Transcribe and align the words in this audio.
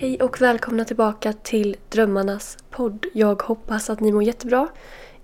Hej 0.00 0.22
och 0.22 0.40
välkomna 0.40 0.84
tillbaka 0.84 1.32
till 1.32 1.76
Drömmarnas 1.88 2.58
podd. 2.70 3.06
Jag 3.14 3.42
hoppas 3.42 3.90
att 3.90 4.00
ni 4.00 4.12
mår 4.12 4.22
jättebra. 4.22 4.68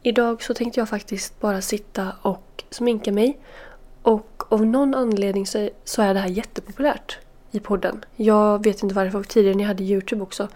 Idag 0.03 0.43
så 0.43 0.55
tänkte 0.55 0.81
jag 0.81 0.89
faktiskt 0.89 1.41
bara 1.41 1.61
sitta 1.61 2.13
och 2.23 2.65
sminka 2.71 3.13
mig. 3.13 3.39
Och 4.03 4.43
av 4.53 4.67
någon 4.67 4.95
anledning 4.95 5.47
så, 5.47 5.59
är 6.03 6.15
det 6.15 6.21
här 6.21 6.29
jättepopulärt 6.29 7.19
i 7.51 7.61
podden. 7.61 8.05
Jag 8.17 8.65
vet 8.65 8.83
inte 8.83 8.95
varför. 8.95 9.23
Tidigare 9.23 9.55
när 9.55 9.65
jag 9.65 9.69
hade 9.69 9.85
Youtube 9.85 10.23
också 10.23 10.49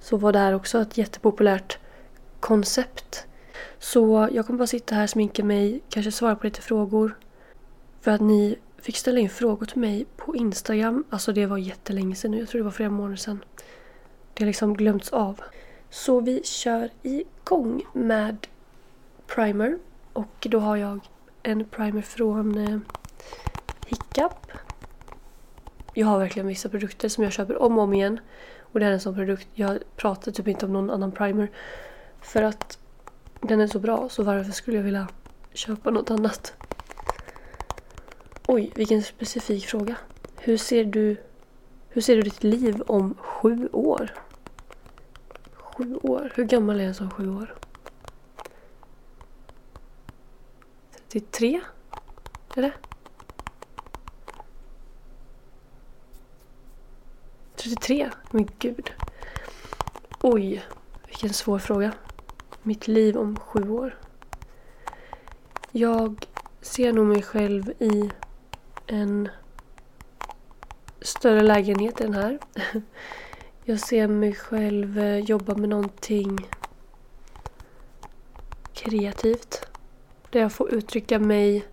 så 0.00 0.16
var 0.16 0.32
det 0.32 0.38
här 0.38 0.54
också 0.54 0.80
ett 0.80 0.98
jättepopulärt 0.98 1.78
koncept. 2.40 3.26
Så 3.78 4.28
jag 4.32 4.46
kommer 4.46 4.58
bara 4.58 4.66
sitta 4.66 4.94
här, 4.94 5.06
sminka 5.06 5.44
mig, 5.44 5.80
kanske 5.88 6.12
svara 6.12 6.36
på 6.36 6.46
lite 6.46 6.62
frågor. 6.62 7.16
För 8.00 8.10
att 8.10 8.20
ni 8.20 8.58
fick 8.86 8.96
ställa 8.96 9.20
in 9.20 9.30
frågor 9.30 9.66
till 9.66 9.78
mig 9.78 10.06
på 10.16 10.36
Instagram. 10.36 11.04
Alltså 11.10 11.32
det 11.32 11.46
var 11.46 11.58
jättelänge 11.58 12.14
sedan 12.14 12.30
nu. 12.30 12.38
Jag 12.38 12.48
tror 12.48 12.58
det 12.58 12.64
var 12.64 12.70
flera 12.70 12.90
månader 12.90 13.16
sedan. 13.16 13.44
Det 14.34 14.44
har 14.44 14.46
liksom 14.46 14.76
glömts 14.76 15.12
av. 15.12 15.40
Så 15.90 16.20
vi 16.20 16.44
kör 16.44 16.90
igång 17.02 17.82
med 17.92 18.46
primer. 19.26 19.78
Och 20.12 20.46
då 20.50 20.58
har 20.58 20.76
jag 20.76 21.00
en 21.42 21.64
primer 21.64 22.02
från 22.02 22.58
eh, 22.58 22.78
Hiccup. 23.86 24.52
Jag 25.94 26.06
har 26.06 26.18
verkligen 26.18 26.46
vissa 26.46 26.68
produkter 26.68 27.08
som 27.08 27.24
jag 27.24 27.32
köper 27.32 27.62
om 27.62 27.78
och 27.78 27.84
om 27.84 27.94
igen. 27.94 28.20
Och 28.60 28.80
det 28.80 28.86
är 28.86 28.90
en 28.90 29.00
sån 29.00 29.14
produkt. 29.14 29.48
Jag 29.54 29.78
pratar 29.96 30.32
typ 30.32 30.48
inte 30.48 30.66
om 30.66 30.72
någon 30.72 30.90
annan 30.90 31.12
primer. 31.12 31.50
För 32.20 32.42
att 32.42 32.78
den 33.40 33.60
är 33.60 33.66
så 33.66 33.78
bra. 33.78 34.08
Så 34.08 34.22
varför 34.22 34.52
skulle 34.52 34.76
jag 34.76 34.84
vilja 34.84 35.08
köpa 35.52 35.90
något 35.90 36.10
annat? 36.10 36.65
Oj, 38.48 38.72
vilken 38.74 39.02
specifik 39.02 39.66
fråga. 39.66 39.96
Hur 40.36 40.56
ser 40.56 40.84
du, 40.84 41.16
hur 41.88 42.00
ser 42.00 42.16
du 42.16 42.22
ditt 42.22 42.44
liv 42.44 42.82
om 42.86 43.14
sju 43.18 43.68
år? 43.72 44.14
Sju 45.52 45.96
år? 45.96 46.32
Hur 46.34 46.44
gammal 46.44 46.80
är 46.80 46.84
en 46.84 46.94
som 46.94 47.10
sju 47.10 47.36
år? 47.36 47.54
33? 51.08 51.60
Eller? 52.56 52.76
33? 57.56 58.10
Men 58.30 58.48
gud. 58.58 58.92
Oj, 60.20 60.64
vilken 61.06 61.32
svår 61.32 61.58
fråga. 61.58 61.92
Mitt 62.62 62.88
liv 62.88 63.16
om 63.16 63.36
sju 63.36 63.70
år. 63.70 63.98
Jag 65.70 66.26
ser 66.60 66.92
nog 66.92 67.06
mig 67.06 67.22
själv 67.22 67.70
i 67.78 68.10
en 68.86 69.28
större 71.00 71.42
lägenhet 71.42 72.00
än 72.00 72.14
här. 72.14 72.38
Jag 73.64 73.80
ser 73.80 74.08
mig 74.08 74.34
själv 74.34 74.98
eh, 74.98 75.18
jobba 75.18 75.54
med 75.54 75.68
någonting 75.68 76.48
kreativt. 78.74 79.66
Där 80.30 80.40
jag 80.40 80.52
får 80.52 80.74
uttrycka 80.74 81.18
mig 81.18 81.66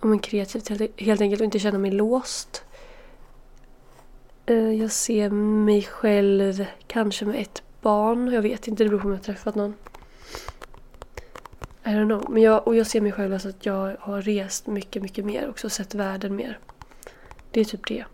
om 0.00 0.12
en 0.12 0.18
kreativt 0.18 0.70
e-, 0.70 0.88
helt 0.96 1.20
enkelt 1.20 1.40
och 1.40 1.44
inte 1.44 1.58
känna 1.58 1.78
mig 1.78 1.90
låst. 1.90 2.64
Eh, 4.46 4.72
jag 4.72 4.92
ser 4.92 5.30
mig 5.30 5.82
själv 5.82 6.66
kanske 6.86 7.24
med 7.24 7.40
ett 7.40 7.62
barn. 7.80 8.32
Jag 8.32 8.42
vet 8.42 8.68
inte, 8.68 8.84
det 8.84 8.88
beror 8.88 9.00
på 9.00 9.04
om 9.06 9.10
jag 9.10 9.18
har 9.18 9.24
träffat 9.24 9.54
någon. 9.54 9.74
I 11.86 11.88
don't 11.88 12.06
know. 12.06 12.30
Men 12.30 12.42
jag, 12.42 12.66
och 12.66 12.76
jag 12.76 12.86
ser 12.86 13.00
mig 13.00 13.12
själv 13.12 13.32
alltså 13.32 13.48
att 13.48 13.66
jag 13.66 13.96
har 14.00 14.22
rest 14.22 14.66
mycket, 14.66 15.02
mycket 15.02 15.24
mer 15.24 15.48
också. 15.48 15.70
Sett 15.70 15.94
världen 15.94 16.36
mer. 16.36 16.58
Det 17.50 17.60
är 17.60 17.64
typ 17.64 17.88
det. 17.88 18.04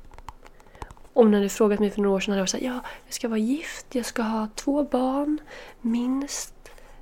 Om 1.13 1.31
ni 1.31 1.37
hade 1.37 1.49
frågat 1.49 1.81
mig 1.81 1.91
för 1.91 2.01
några 2.01 2.17
år 2.17 2.21
sedan 2.21 2.33
hade 2.33 2.41
jag 2.41 2.49
sagt 2.49 2.63
ja, 2.63 2.81
jag 3.07 3.15
ska 3.15 3.29
vara 3.29 3.39
gift, 3.39 3.95
jag 3.95 4.07
ska 4.07 4.23
ha 4.23 4.49
två 4.55 4.85
barn, 4.85 5.39
minst. 5.81 6.55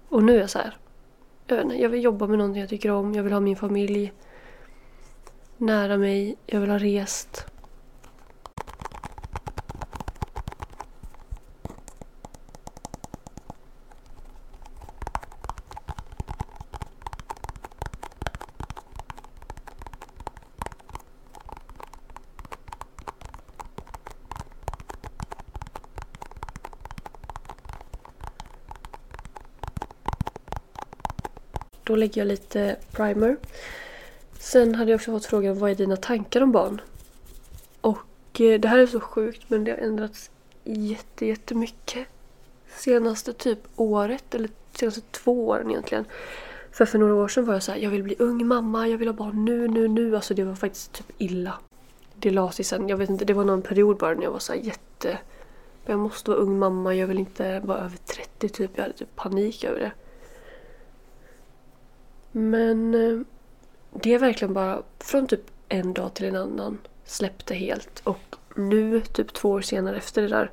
Och 0.08 0.22
nu 0.22 0.36
är 0.36 0.40
jag 0.40 0.50
så 0.50 0.58
här. 0.58 0.76
Jag, 1.46 1.56
vet 1.56 1.64
inte, 1.64 1.76
jag 1.76 1.88
vill 1.88 2.04
jobba 2.04 2.26
med 2.26 2.38
någonting 2.38 2.60
jag 2.60 2.70
tycker 2.70 2.90
om, 2.90 3.14
jag 3.14 3.22
vill 3.22 3.32
ha 3.32 3.40
min 3.40 3.56
familj 3.56 4.12
nära 5.56 5.96
mig, 5.96 6.36
jag 6.46 6.60
vill 6.60 6.70
ha 6.70 6.78
rest. 6.78 7.46
Då 31.88 31.96
lägger 31.96 32.20
jag 32.20 32.28
lite 32.28 32.76
primer. 32.90 33.36
Sen 34.38 34.74
hade 34.74 34.90
jag 34.90 34.98
också 34.98 35.12
fått 35.12 35.26
frågan 35.26 35.58
vad 35.58 35.70
är 35.70 35.74
dina 35.74 35.96
tankar 35.96 36.40
om 36.40 36.52
barn? 36.52 36.80
Och 37.80 38.40
eh, 38.40 38.60
det 38.60 38.68
här 38.68 38.78
är 38.78 38.86
så 38.86 39.00
sjukt 39.00 39.42
men 39.48 39.64
det 39.64 39.70
har 39.70 39.78
ändrats 39.78 40.30
jätte, 40.64 41.26
jättemycket. 41.26 42.06
Senaste 42.76 43.32
typ 43.32 43.58
året 43.76 44.34
eller 44.34 44.50
senaste 44.72 45.00
två 45.10 45.48
åren 45.48 45.70
egentligen. 45.70 46.04
För 46.72 46.84
för 46.84 46.98
några 46.98 47.14
år 47.14 47.28
sedan 47.28 47.44
var 47.44 47.54
jag 47.54 47.62
så 47.62 47.72
här, 47.72 47.78
jag 47.78 47.90
vill 47.90 48.02
bli 48.02 48.16
ung 48.18 48.46
mamma, 48.46 48.88
jag 48.88 48.98
vill 48.98 49.08
ha 49.08 49.14
barn 49.14 49.44
nu, 49.44 49.68
nu, 49.68 49.88
nu. 49.88 50.16
Alltså 50.16 50.34
det 50.34 50.44
var 50.44 50.54
faktiskt 50.54 50.92
typ 50.92 51.12
illa. 51.18 51.54
Det 52.14 52.30
la 52.30 52.50
sig 52.50 52.64
sen, 52.64 52.88
jag 52.88 52.96
vet 52.96 53.10
inte, 53.10 53.24
det 53.24 53.34
var 53.34 53.44
någon 53.44 53.62
period 53.62 53.96
bara 53.96 54.14
när 54.14 54.22
jag 54.22 54.30
var 54.30 54.38
så 54.38 54.52
här 54.52 54.60
jätte... 54.60 55.18
Jag 55.86 55.98
måste 55.98 56.30
vara 56.30 56.40
ung 56.40 56.58
mamma, 56.58 56.94
jag 56.94 57.06
vill 57.06 57.18
inte 57.18 57.60
vara 57.60 57.78
över 57.78 57.96
30 57.96 58.48
typ. 58.48 58.70
Jag 58.74 58.82
hade 58.82 58.94
typ 58.94 59.16
panik 59.16 59.64
över 59.64 59.80
det. 59.80 59.92
Men 62.38 62.94
eh, 62.94 63.20
det 63.92 64.14
är 64.14 64.18
verkligen 64.18 64.54
bara 64.54 64.82
från 64.98 65.26
typ 65.26 65.50
en 65.68 65.92
dag 65.92 66.14
till 66.14 66.26
en 66.26 66.36
annan 66.36 66.78
släppte 67.04 67.54
helt. 67.54 68.00
Och 68.04 68.36
nu, 68.56 69.00
typ 69.00 69.32
två 69.32 69.50
år 69.50 69.60
senare 69.60 69.96
efter 69.96 70.22
det 70.22 70.28
där, 70.28 70.50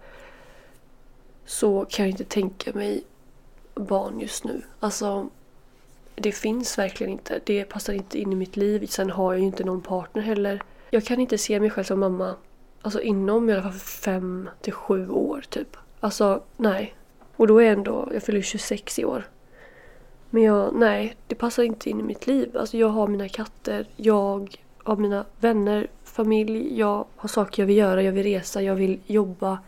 så 1.45 1.85
kan 1.89 2.05
jag 2.05 2.11
inte 2.11 2.23
tänka 2.23 2.73
mig 2.73 3.03
barn 3.75 4.19
just 4.19 4.43
nu. 4.43 4.61
Alltså, 4.79 5.29
det 6.15 6.31
finns 6.31 6.77
verkligen 6.77 7.13
inte. 7.13 7.39
Det 7.45 7.63
passar 7.63 7.93
inte 7.93 8.19
in 8.19 8.33
i 8.33 8.35
mitt 8.35 8.57
liv. 8.57 8.87
Sen 8.87 9.09
har 9.09 9.33
jag 9.33 9.39
ju 9.39 9.45
inte 9.45 9.63
någon 9.63 9.81
partner 9.81 10.21
heller. 10.21 10.63
Jag 10.89 11.05
kan 11.05 11.19
inte 11.19 11.37
se 11.37 11.59
mig 11.59 11.69
själv 11.69 11.83
som 11.83 11.99
mamma 11.99 12.35
alltså 12.81 13.01
inom 13.01 13.49
i 13.49 13.53
alla 13.53 13.61
fall 13.61 13.71
fem 13.71 14.49
till 14.61 14.73
sju 14.73 15.09
år 15.09 15.43
typ. 15.49 15.77
Alltså, 15.99 16.43
nej. 16.57 16.95
Och 17.35 17.47
då 17.47 17.59
är 17.59 17.65
jag 17.65 17.73
ändå, 17.73 18.09
jag 18.13 18.23
fyller 18.23 18.41
26 18.41 18.99
i 18.99 19.05
år. 19.05 19.23
Men 20.35 20.43
jag, 20.43 20.75
nej, 20.75 21.15
det 21.27 21.35
passar 21.35 21.63
inte 21.63 21.89
in 21.89 21.99
i 21.99 22.03
mitt 22.03 22.27
liv. 22.27 22.57
Alltså 22.57 22.77
jag 22.77 22.87
har 22.87 23.07
mina 23.07 23.29
katter, 23.29 23.87
jag 23.95 24.57
har 24.83 24.95
mina 24.95 25.25
vänner, 25.39 25.87
familj, 26.03 26.79
jag 26.79 27.05
har 27.15 27.29
saker 27.29 27.61
jag 27.61 27.67
vill 27.67 27.77
göra, 27.77 28.01
jag 28.01 28.11
vill 28.11 28.23
resa, 28.23 28.61
jag 28.61 28.75
vill 28.75 28.99
jobba, 29.05 29.59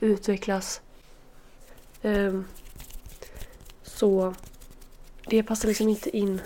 utvecklas. 0.00 0.80
Um, 2.02 2.44
så 3.82 4.34
det 5.26 5.42
passar 5.42 5.68
liksom 5.68 5.88
inte 5.88 6.16
in 6.16 6.40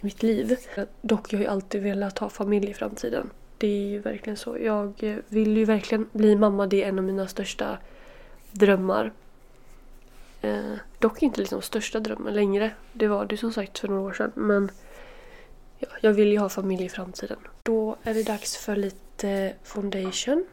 i 0.00 0.04
mitt 0.04 0.22
liv. 0.22 0.56
Dock, 1.00 1.32
jag 1.32 1.38
har 1.38 1.44
ju 1.44 1.50
alltid 1.50 1.82
velat 1.82 2.18
ha 2.18 2.28
familj 2.28 2.70
i 2.70 2.74
framtiden. 2.74 3.30
Det 3.58 3.66
är 3.66 3.88
ju 3.88 3.98
verkligen 3.98 4.36
så. 4.36 4.58
Jag 4.58 4.92
vill 5.28 5.56
ju 5.56 5.64
verkligen 5.64 6.08
bli 6.12 6.36
mamma, 6.36 6.66
det 6.66 6.84
är 6.84 6.88
en 6.88 6.98
av 6.98 7.04
mina 7.04 7.28
största 7.28 7.78
drömmar. 8.52 9.12
Eh, 10.40 10.74
dock 10.98 11.22
inte 11.22 11.40
liksom 11.40 11.62
största 11.62 12.00
drömmen 12.00 12.34
längre. 12.34 12.70
Det 12.92 13.08
var 13.08 13.26
det 13.26 13.36
som 13.36 13.52
sagt 13.52 13.78
för 13.78 13.88
några 13.88 14.02
år 14.02 14.12
sedan. 14.12 14.32
Men 14.34 14.70
ja, 15.78 15.88
jag 16.00 16.12
vill 16.12 16.28
ju 16.28 16.38
ha 16.38 16.48
familj 16.48 16.84
i 16.84 16.88
framtiden. 16.88 17.38
då 17.62 17.96
är 18.02 18.14
det 18.14 18.22
dags 18.22 18.56
för 18.56 18.76
lite 18.76 19.54
foundation. 19.62 20.46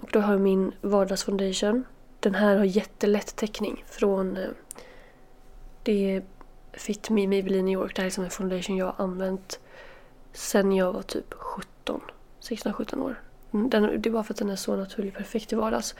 Och 0.00 0.08
då 0.12 0.20
har 0.20 0.32
jag 0.32 0.40
min 0.40 0.72
vardagsfoundation. 0.80 1.84
Den 2.20 2.34
här 2.34 2.56
har 2.56 2.64
jättelätt 2.64 3.36
täckning 3.36 3.84
från 3.86 4.36
eh, 4.36 4.48
det 5.82 6.14
är 6.14 6.22
Fit 6.72 7.10
Me 7.10 7.26
Maybelline 7.28 7.64
New 7.64 7.72
York. 7.74 7.96
Det 7.96 8.02
här 8.02 8.06
är 8.06 8.10
som 8.10 8.24
en 8.24 8.30
foundation 8.30 8.76
jag 8.76 8.86
har 8.86 9.04
använt 9.04 9.60
sen 10.32 10.72
jag 10.72 10.92
var 10.92 11.02
typ 11.02 11.34
17. 11.34 12.00
16-17 12.40 13.02
år. 13.02 13.20
Mm, 13.52 13.70
den, 13.70 14.02
det 14.02 14.08
är 14.08 14.12
bara 14.12 14.24
för 14.24 14.34
att 14.34 14.38
den 14.38 14.50
är 14.50 14.56
så 14.56 14.76
naturlig 14.76 15.14
perfekt 15.14 15.52
i 15.52 15.56
vardags. 15.56 15.94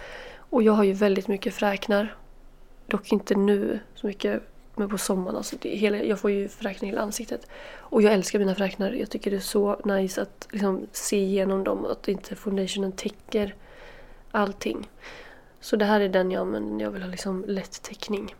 Och 0.51 0.63
jag 0.63 0.73
har 0.73 0.85
ju 0.85 0.93
väldigt 0.93 1.29
mycket 1.29 1.55
fräknar. 1.55 2.17
Dock 2.87 3.13
inte 3.13 3.35
nu 3.35 3.81
så 3.95 4.07
mycket, 4.07 4.43
men 4.75 4.89
på 4.89 4.99
sommaren. 4.99 5.37
Alltså 5.37 5.57
det, 5.61 5.69
hela, 5.69 5.97
jag 5.97 6.21
får 6.21 6.31
ju 6.31 6.49
fräknar 6.49 6.89
i 6.89 6.91
hela 6.91 7.03
ansiktet. 7.03 7.47
Och 7.75 8.03
jag 8.03 8.13
älskar 8.13 8.39
mina 8.39 8.55
fräknar. 8.55 8.93
Jag 8.93 9.11
tycker 9.11 9.31
det 9.31 9.37
är 9.37 9.41
så 9.41 9.81
nice 9.85 10.23
att 10.23 10.49
liksom, 10.51 10.87
se 10.93 11.17
igenom 11.17 11.65
dem. 11.65 11.85
Att 11.85 12.09
inte 12.09 12.37
foundationen 12.37 12.93
täcker 12.93 13.55
allting. 14.31 14.89
Så 15.61 15.77
det 15.77 15.85
här 15.85 16.01
är 16.01 16.09
den 16.09 16.31
jag 16.31 16.41
använder 16.41 16.75
när 16.75 16.85
jag 16.85 16.91
vill 16.91 17.03
ha 17.03 17.11
liksom 17.11 17.45
lätt 17.47 17.83
täckning. 17.83 18.35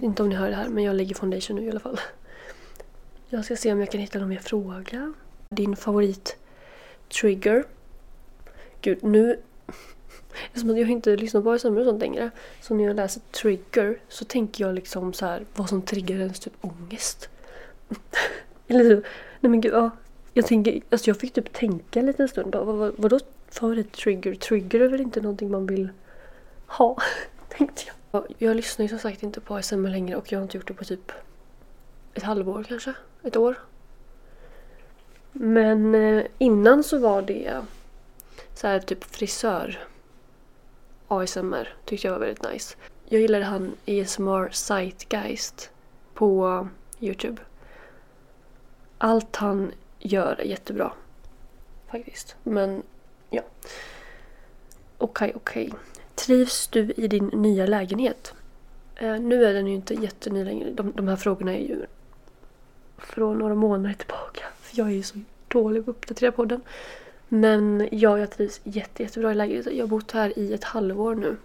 Vet 0.00 0.06
inte 0.06 0.22
om 0.22 0.28
ni 0.28 0.34
hör 0.34 0.50
det 0.50 0.56
här 0.56 0.68
men 0.68 0.84
jag 0.84 0.96
lägger 0.96 1.14
foundation 1.14 1.56
nu 1.56 1.64
i 1.64 1.70
alla 1.70 1.80
fall. 1.80 2.00
Jag 3.28 3.44
ska 3.44 3.56
se 3.56 3.72
om 3.72 3.80
jag 3.80 3.90
kan 3.90 4.00
hitta 4.00 4.18
någon 4.18 4.28
mer 4.28 4.38
fråga. 4.38 5.12
Din 5.48 5.76
favorit 5.76 6.36
trigger? 7.20 7.64
Gud, 8.80 9.04
nu... 9.04 9.40
Eftersom 10.46 10.78
jag 10.78 10.90
inte 10.90 11.16
lyssnar 11.16 11.42
på 11.42 11.52
ASMR 11.52 11.78
och 11.78 11.84
sånt 11.84 12.00
längre. 12.00 12.30
Så 12.60 12.74
när 12.74 12.84
jag 12.84 12.96
läser 12.96 13.22
trigger 13.30 13.98
så 14.08 14.24
tänker 14.24 14.64
jag 14.64 14.74
liksom 14.74 15.12
så 15.12 15.26
här 15.26 15.44
vad 15.54 15.68
som 15.68 15.82
triggar 15.82 16.16
ens 16.16 16.40
typ 16.40 16.52
ångest. 16.60 17.28
Eller 18.68 18.96
typ, 18.96 19.04
nej 19.40 19.50
men 19.50 19.60
gud, 19.60 19.74
ja. 19.74 19.90
Jag 20.34 20.46
tänker, 20.46 20.80
alltså 20.90 21.10
jag 21.10 21.16
fick 21.16 21.32
typ 21.32 21.52
tänka 21.52 22.00
en 22.00 22.06
liten 22.06 22.28
stund. 22.28 22.54
Vad, 22.54 22.76
vad, 22.76 22.94
vadå 22.96 23.20
favorit 23.48 23.92
trigger? 23.92 24.34
Trigger 24.34 24.80
är 24.80 24.88
väl 24.88 25.00
inte 25.00 25.20
någonting 25.20 25.50
man 25.50 25.66
vill 25.66 25.88
ha? 26.66 26.96
Tänkte 27.48 27.82
jag. 27.86 27.99
Jag 28.38 28.56
lyssnar 28.56 28.84
ju 28.84 28.88
som 28.88 28.98
sagt 28.98 29.22
inte 29.22 29.40
på 29.40 29.56
ASMR 29.56 29.88
längre 29.88 30.16
och 30.16 30.32
jag 30.32 30.38
har 30.38 30.42
inte 30.42 30.56
gjort 30.56 30.68
det 30.68 30.74
på 30.74 30.84
typ 30.84 31.12
ett 32.14 32.22
halvår 32.22 32.64
kanske, 32.68 32.94
ett 33.22 33.36
år. 33.36 33.58
Men 35.32 35.94
eh, 35.94 36.24
innan 36.38 36.84
så 36.84 36.98
var 36.98 37.22
det 37.22 37.60
så 38.54 38.66
här 38.66 38.80
typ 38.80 39.04
frisör 39.04 39.78
ASMR 41.08 41.74
tyckte 41.84 42.06
jag 42.06 42.12
var 42.12 42.20
väldigt 42.20 42.52
nice. 42.52 42.76
Jag 43.04 43.20
gillade 43.20 43.44
han 43.44 43.72
ASMR 43.86 44.50
Sightgeist 44.50 45.70
på 46.14 46.68
Youtube. 47.00 47.42
Allt 48.98 49.36
han 49.36 49.72
gör 49.98 50.40
är 50.40 50.44
jättebra. 50.44 50.92
Faktiskt. 51.90 52.36
Men 52.42 52.82
ja. 53.30 53.42
Okej, 54.98 55.28
okay, 55.28 55.32
okej. 55.34 55.66
Okay. 55.66 55.80
Trivs 56.26 56.68
du 56.68 56.92
i 56.96 57.08
din 57.08 57.26
nya 57.26 57.66
lägenhet? 57.66 58.34
Eh, 58.96 59.20
nu 59.20 59.44
är 59.44 59.54
den 59.54 59.66
ju 59.66 59.74
inte 59.74 59.94
jätteny 59.94 60.44
längre. 60.44 60.70
De, 60.70 60.92
de 60.92 61.08
här 61.08 61.16
frågorna 61.16 61.52
är 61.52 61.60
ju 61.60 61.86
från 62.98 63.38
några 63.38 63.54
månader 63.54 63.94
tillbaka. 63.94 64.44
För 64.60 64.78
jag 64.78 64.86
är 64.86 64.92
ju 64.92 65.02
så 65.02 65.18
dålig 65.48 65.84
på 65.84 65.90
att 65.90 65.96
uppdatera 65.96 66.32
podden. 66.32 66.60
Men 67.28 67.88
ja, 67.92 68.18
jag 68.18 68.30
trivs 68.30 68.60
jätte, 68.64 69.02
jättebra 69.02 69.32
i 69.32 69.34
lägenheten. 69.34 69.76
Jag 69.76 69.82
har 69.82 69.88
bott 69.88 70.10
här 70.12 70.38
i 70.38 70.52
ett 70.52 70.64
halvår 70.64 71.14
nu. 71.14 71.36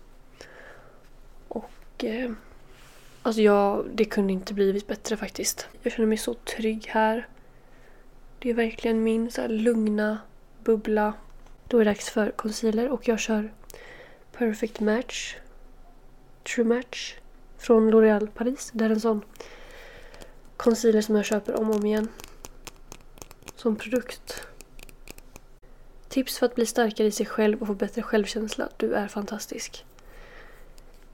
Och 1.48 2.04
eh, 2.04 2.32
alltså 3.22 3.42
jag, 3.42 3.86
det 3.94 4.06
kunde 4.06 4.34
inte 4.34 4.54
blivit 4.54 4.88
bättre 4.88 5.18
faktiskt. 5.18 5.68
Jag 5.82 5.94
känner 5.94 6.08
mig 6.08 6.18
så 6.18 6.34
trygg 6.34 6.88
här. 6.88 7.28
Det 8.40 8.50
är 8.50 8.54
verkligen 8.54 9.04
min 9.04 9.32
så 9.32 9.48
lugna 9.48 10.18
bubbla. 10.64 11.14
Då 11.68 11.78
är 11.78 11.86
det 11.86 11.92
dags 11.92 12.10
för 12.10 12.32
concealer 12.32 12.90
och 12.90 13.08
jag 13.08 13.20
kör 13.20 13.52
Perfect 14.38 14.80
Match. 14.80 15.36
True 16.44 16.66
Match. 16.66 17.16
Från 17.58 17.92
L'Oréal 17.92 18.28
Paris. 18.28 18.72
Det 18.74 18.86
är 18.86 18.90
en 18.90 19.00
sån 19.00 19.22
concealer 20.58 21.02
som 21.02 21.16
jag 21.16 21.26
köper 21.26 21.60
om 21.60 21.70
och 21.70 21.76
om 21.76 21.86
igen. 21.86 22.08
Som 23.56 23.76
produkt. 23.76 24.48
Tips 26.08 26.40
för 26.40 26.46
att 26.46 26.56
bli 26.56 26.66
starkare 26.66 27.08
i 27.08 27.12
sig 27.12 27.26
själv 27.26 27.62
och 27.62 27.68
få 27.68 27.74
bättre 27.74 28.02
självkänsla. 28.02 28.70
Du 28.78 28.94
är 28.94 29.08
fantastisk. 29.08 29.86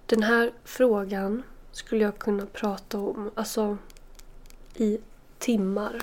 Den 0.06 0.24
här 0.24 0.52
frågan 0.64 1.44
skulle 1.72 2.04
jag 2.04 2.18
kunna 2.18 2.46
prata 2.46 2.98
om 2.98 3.32
alltså 3.36 3.78
i 4.76 5.00
timmar. 5.40 6.02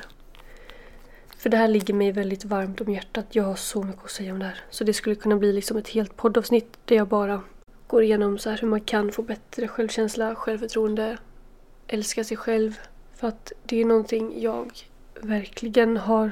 För 1.39 1.51
det 1.51 1.57
här 1.57 1.69
ligger 1.69 1.95
mig 1.95 2.13
väldigt 2.13 2.45
varmt 2.45 2.81
om 2.81 2.93
hjärtat. 2.93 3.27
Jag 3.31 3.45
har 3.45 3.55
så 3.55 3.83
mycket 3.83 4.05
att 4.05 4.11
säga 4.11 4.33
om 4.33 4.39
det 4.39 4.45
här. 4.45 4.61
Så 4.71 4.85
det 4.85 4.93
skulle 4.93 5.15
kunna 5.15 5.37
bli 5.37 5.53
liksom 5.53 5.77
ett 5.77 5.89
helt 5.89 6.17
poddavsnitt 6.17 6.79
där 6.85 6.97
jag 6.97 7.09
bara 7.09 7.43
går 7.87 8.03
igenom 8.03 8.39
så 8.39 8.51
hur 8.51 8.69
man 8.69 8.81
kan 8.81 9.13
få 9.13 9.23
bättre 9.23 9.69
självkänsla, 9.69 10.35
självförtroende, 10.35 11.19
älska 11.87 12.25
sig 12.25 12.37
själv. 12.37 12.79
För 13.15 13.29
att 13.29 13.53
det 13.63 13.81
är 13.81 13.85
någonting 13.85 14.43
jag 14.43 14.73
verkligen 15.21 15.97
har... 15.97 16.31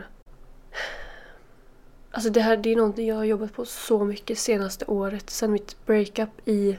Alltså 2.11 2.31
det 2.31 2.41
här 2.41 2.57
det 2.57 2.73
är 2.73 2.77
någonting 2.77 3.09
jag 3.09 3.17
har 3.17 3.25
jobbat 3.25 3.53
på 3.53 3.65
så 3.65 4.05
mycket 4.05 4.39
senaste 4.39 4.85
året. 4.85 5.31
Sen 5.31 5.53
mitt 5.53 5.87
breakup 5.87 6.49
i 6.49 6.77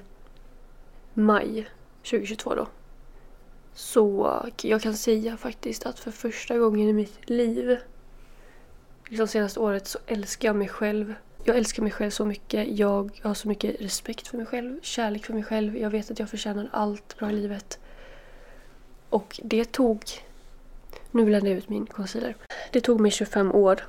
maj 1.13 1.67
2022 2.03 2.55
då. 2.55 2.67
Så 3.73 4.35
jag 4.61 4.81
kan 4.81 4.93
säga 4.93 5.37
faktiskt 5.37 5.85
att 5.85 5.99
för 5.99 6.11
första 6.11 6.57
gången 6.57 6.89
i 6.89 6.93
mitt 6.93 7.29
liv 7.29 7.77
liksom 9.09 9.27
senaste 9.27 9.59
året 9.59 9.87
så 9.87 9.99
älskar 10.07 10.49
jag 10.49 10.55
mig 10.55 10.67
själv. 10.67 11.13
Jag 11.43 11.57
älskar 11.57 11.83
mig 11.83 11.91
själv 11.91 12.11
så 12.11 12.25
mycket. 12.25 12.79
Jag 12.79 13.19
har 13.23 13.33
så 13.33 13.47
mycket 13.47 13.81
respekt 13.81 14.27
för 14.27 14.37
mig 14.37 14.45
själv, 14.45 14.79
kärlek 14.81 15.25
för 15.25 15.33
mig 15.33 15.43
själv. 15.43 15.77
Jag 15.77 15.89
vet 15.89 16.11
att 16.11 16.19
jag 16.19 16.29
förtjänar 16.29 16.69
allt 16.71 17.17
bra 17.17 17.29
i 17.29 17.33
livet. 17.33 17.79
Och 19.09 19.39
det 19.43 19.71
tog... 19.71 20.03
Nu 21.11 21.25
bländar 21.25 21.49
jag 21.49 21.57
ut 21.57 21.69
min 21.69 21.85
concealer. 21.85 22.35
Det 22.71 22.81
tog 22.81 22.99
mig 22.99 23.11
25 23.11 23.51
år 23.51 23.87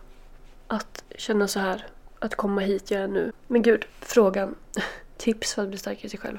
att 0.66 1.04
känna 1.16 1.48
så 1.48 1.60
här. 1.60 1.86
Att 2.18 2.34
komma 2.34 2.60
hit 2.60 2.90
jag 2.90 3.00
är 3.00 3.08
nu. 3.08 3.32
Men 3.46 3.62
gud, 3.62 3.84
frågan. 4.00 4.54
Tips 5.16 5.54
för 5.54 5.62
att 5.62 5.68
bli 5.68 5.78
starkare 5.78 6.06
i 6.06 6.08
sig 6.08 6.20
själv. 6.20 6.38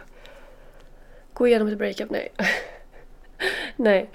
Gå 1.34 1.48
igenom 1.48 1.68
ett 1.68 1.78
breakup? 1.78 2.10
Nej. 2.10 2.32
Nej. 3.76 4.10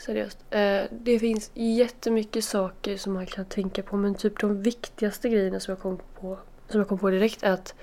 Seriöst. 0.00 0.38
Eh, 0.50 0.82
det 0.90 1.18
finns 1.18 1.50
jättemycket 1.54 2.44
saker 2.44 2.96
som 2.96 3.12
man 3.12 3.26
kan 3.26 3.44
tänka 3.44 3.82
på 3.82 3.96
men 3.96 4.14
typ 4.14 4.40
de 4.40 4.62
viktigaste 4.62 5.28
grejerna 5.28 5.60
som 5.60 5.72
jag 5.72 5.80
kom 5.80 5.98
på, 6.20 6.38
som 6.68 6.80
jag 6.80 6.88
kom 6.88 6.98
på 6.98 7.10
direkt 7.10 7.42
är 7.42 7.52
att 7.52 7.74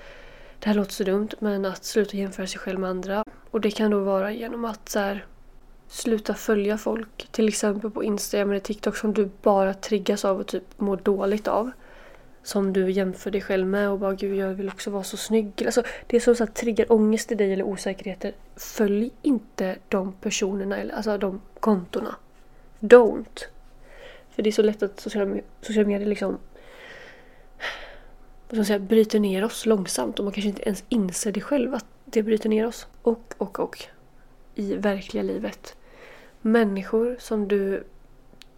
det 0.58 0.68
här 0.68 0.74
låter 0.74 0.92
så 0.92 1.04
dumt 1.04 1.28
men 1.38 1.64
att 1.64 1.84
sluta 1.84 2.16
jämföra 2.16 2.46
sig 2.46 2.58
själv 2.60 2.80
med 2.80 2.90
andra. 2.90 3.24
Och 3.50 3.60
det 3.60 3.70
kan 3.70 3.90
då 3.90 4.00
vara 4.00 4.32
genom 4.32 4.64
att 4.64 4.88
så 4.88 4.98
här, 4.98 5.26
sluta 5.88 6.34
följa 6.34 6.78
folk. 6.78 7.28
Till 7.30 7.48
exempel 7.48 7.90
på 7.90 8.04
Instagram 8.04 8.50
eller 8.50 8.60
TikTok 8.60 8.96
som 8.96 9.14
du 9.14 9.30
bara 9.42 9.74
triggas 9.74 10.24
av 10.24 10.40
och 10.40 10.46
typ 10.46 10.64
mår 10.80 10.96
dåligt 10.96 11.48
av 11.48 11.70
som 12.42 12.72
du 12.72 12.90
jämför 12.90 13.30
dig 13.30 13.40
själv 13.40 13.66
med 13.66 13.90
och 13.90 13.98
bara 13.98 14.14
gud 14.14 14.36
jag 14.36 14.48
vill 14.48 14.68
också 14.68 14.90
vara 14.90 15.02
så 15.02 15.16
snygg. 15.16 15.62
Alltså, 15.64 15.82
det 16.06 16.20
som 16.20 16.34
så 16.34 16.44
här, 16.44 16.52
triggar 16.52 16.92
ångest 16.92 17.32
i 17.32 17.34
dig 17.34 17.52
eller 17.52 17.64
osäkerheter. 17.64 18.32
Följ 18.56 19.10
inte 19.22 19.76
de 19.88 20.12
personerna, 20.12 20.76
eller 20.76 20.94
alltså 20.94 21.18
de 21.18 21.40
kontona. 21.60 22.14
Don't. 22.80 23.44
För 24.30 24.42
det 24.42 24.50
är 24.50 24.52
så 24.52 24.62
lätt 24.62 24.82
att 24.82 25.00
sociala, 25.00 25.36
sociala 25.60 25.88
medier 25.88 26.08
liksom 26.08 26.38
vad 28.48 28.54
ska 28.54 28.56
man 28.56 28.64
säga, 28.64 28.78
bryter 28.78 29.20
ner 29.20 29.44
oss 29.44 29.66
långsamt 29.66 30.18
och 30.18 30.24
man 30.24 30.32
kanske 30.32 30.48
inte 30.48 30.62
ens 30.62 30.84
inser 30.88 31.32
det 31.32 31.40
själv 31.40 31.74
att 31.74 31.84
det 32.04 32.22
bryter 32.22 32.48
ner 32.48 32.66
oss. 32.66 32.86
Och, 33.02 33.34
och, 33.38 33.60
och. 33.60 33.84
I 34.54 34.74
verkliga 34.74 35.22
livet. 35.22 35.76
Människor 36.40 37.16
som 37.18 37.48
du 37.48 37.84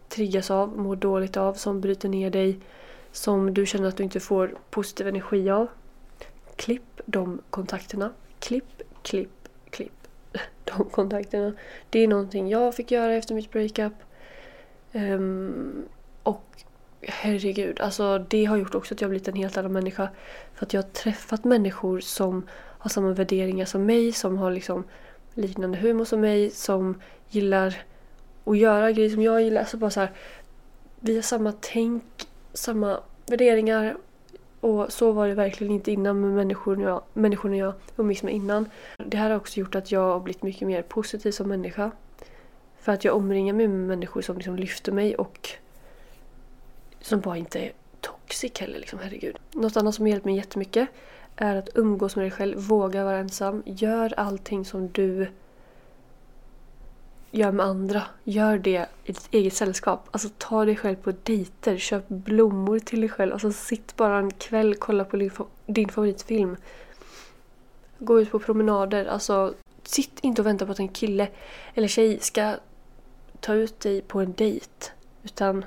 triggas 0.09 0.51
av, 0.51 0.79
mår 0.79 0.97
dåligt 0.97 1.37
av, 1.37 1.55
som 1.55 1.81
bryter 1.81 2.09
ner 2.09 2.31
dig 2.31 2.59
som 3.13 3.55
du 3.55 3.67
känner 3.67 3.89
att 3.89 3.97
du 3.97 4.03
inte 4.03 4.21
får 4.21 4.55
positiv 4.71 5.09
energi 5.09 5.51
av. 5.51 5.67
Klipp 6.57 7.01
de 7.07 7.41
kontakterna. 7.51 8.13
Klipp, 8.39 8.83
klipp, 9.03 9.49
klipp 9.71 10.09
de 10.65 10.85
kontakterna. 10.85 11.53
Det 11.91 11.99
är 11.99 12.09
någonting 12.09 12.49
jag 12.49 12.75
fick 12.75 12.91
göra 12.91 13.13
efter 13.15 13.35
mitt 13.35 13.51
breakup. 13.51 13.93
Um, 14.93 15.85
och 16.23 16.65
herregud. 17.03 17.81
Alltså 17.81 18.19
det 18.19 18.45
har 18.45 18.57
gjort 18.57 18.75
också 18.75 18.95
att 18.95 19.01
jag 19.01 19.09
har 19.09 19.11
blivit 19.11 19.29
en 19.29 19.35
helt 19.35 19.57
annan 19.57 19.73
människa. 19.73 20.09
För 20.55 20.67
att 20.67 20.73
jag 20.73 20.83
har 20.83 20.89
träffat 20.89 21.45
människor 21.45 22.01
som 22.01 22.47
har 22.53 22.91
samma 22.91 23.13
värderingar 23.13 23.65
som 23.65 23.87
mig, 23.87 24.13
som 24.13 24.39
har 24.39 24.51
liksom 24.51 24.85
liknande 25.35 25.79
humor 25.79 26.05
som 26.05 26.21
mig, 26.21 26.51
som 26.51 27.01
gillar 27.29 27.83
att 28.45 28.59
göra 28.59 28.93
grejer 28.93 29.11
som 29.11 29.23
jag 29.23 29.43
gillar. 29.43 29.61
Alltså 29.61 29.77
bara 29.77 29.91
så 29.91 30.01
här, 30.01 30.13
vi 31.01 31.15
har 31.15 31.23
samma 31.23 31.53
tänk, 31.61 32.05
samma 32.53 33.01
värderingar. 33.27 33.97
Och 34.61 34.93
så 34.93 35.13
var 35.13 35.29
det 35.29 35.35
verkligen 35.35 35.73
inte 35.73 35.93
innan 35.93 36.21
med 36.21 36.31
människorna 36.31 36.83
jag, 36.83 37.03
människorna 37.13 37.57
jag 37.57 37.73
umgicks 37.97 38.23
med 38.23 38.35
innan. 38.35 38.69
Det 38.99 39.17
här 39.17 39.31
har 39.31 39.37
också 39.37 39.61
gjort 39.61 39.75
att 39.75 39.93
jag 39.93 40.01
har 40.01 40.21
blivit 40.21 40.43
mycket 40.43 40.69
mer 40.69 40.83
positiv 40.83 41.31
som 41.31 41.49
människa. 41.49 41.91
För 42.81 42.93
att 42.93 43.05
jag 43.05 43.17
omringar 43.17 43.55
mig 43.55 43.69
med 43.69 43.87
människor 43.87 44.23
som 44.23 44.37
liksom 44.37 44.57
lyfter 44.57 44.93
mig 44.93 45.17
och 45.17 45.51
som 47.01 47.21
bara 47.21 47.37
inte 47.37 47.59
är 47.59 47.73
toxic 48.01 48.59
heller. 48.59 48.79
Liksom, 48.79 48.99
herregud. 49.03 49.39
Något 49.53 49.77
annat 49.77 49.95
som 49.95 50.05
har 50.05 50.11
hjälpt 50.11 50.25
mig 50.25 50.37
jättemycket 50.37 50.89
är 51.37 51.57
att 51.57 51.69
umgås 51.75 52.17
med 52.17 52.25
dig 52.25 52.31
själv, 52.31 52.59
våga 52.59 53.05
vara 53.05 53.19
ensam. 53.19 53.63
Gör 53.67 54.15
allting 54.17 54.65
som 54.65 54.89
du 54.89 55.27
gör 57.31 57.53
med 57.53 57.67
andra. 57.67 58.03
Gör 58.25 58.59
det 58.59 58.87
i 59.05 59.13
ditt 59.13 59.29
eget 59.31 59.55
sällskap. 59.55 60.09
Alltså 60.11 60.29
ta 60.39 60.65
dig 60.65 60.77
själv 60.77 60.97
på 60.97 61.13
dejter, 61.23 61.77
köp 61.77 62.09
blommor 62.09 62.79
till 62.79 63.01
dig 63.01 63.09
själv. 63.09 63.33
Alltså 63.33 63.53
sitt 63.53 63.97
bara 63.97 64.19
en 64.19 64.31
kväll, 64.31 64.75
kolla 64.75 65.05
på 65.05 65.29
din 65.67 65.89
favoritfilm. 65.89 66.57
Gå 67.99 68.21
ut 68.21 68.31
på 68.31 68.39
promenader. 68.39 69.05
Alltså 69.05 69.55
sitt 69.83 70.21
inte 70.21 70.43
och 70.43 70.47
vänta 70.47 70.67
på 70.67 70.73
att 70.73 70.79
en 70.79 70.89
kille 70.89 71.29
eller 71.75 71.89
tjej 71.89 72.19
ska 72.21 72.55
ta 73.41 73.55
ut 73.55 73.81
dig 73.81 74.03
på 74.03 74.21
en 74.21 74.33
dejt. 74.33 74.91
Utan 75.23 75.65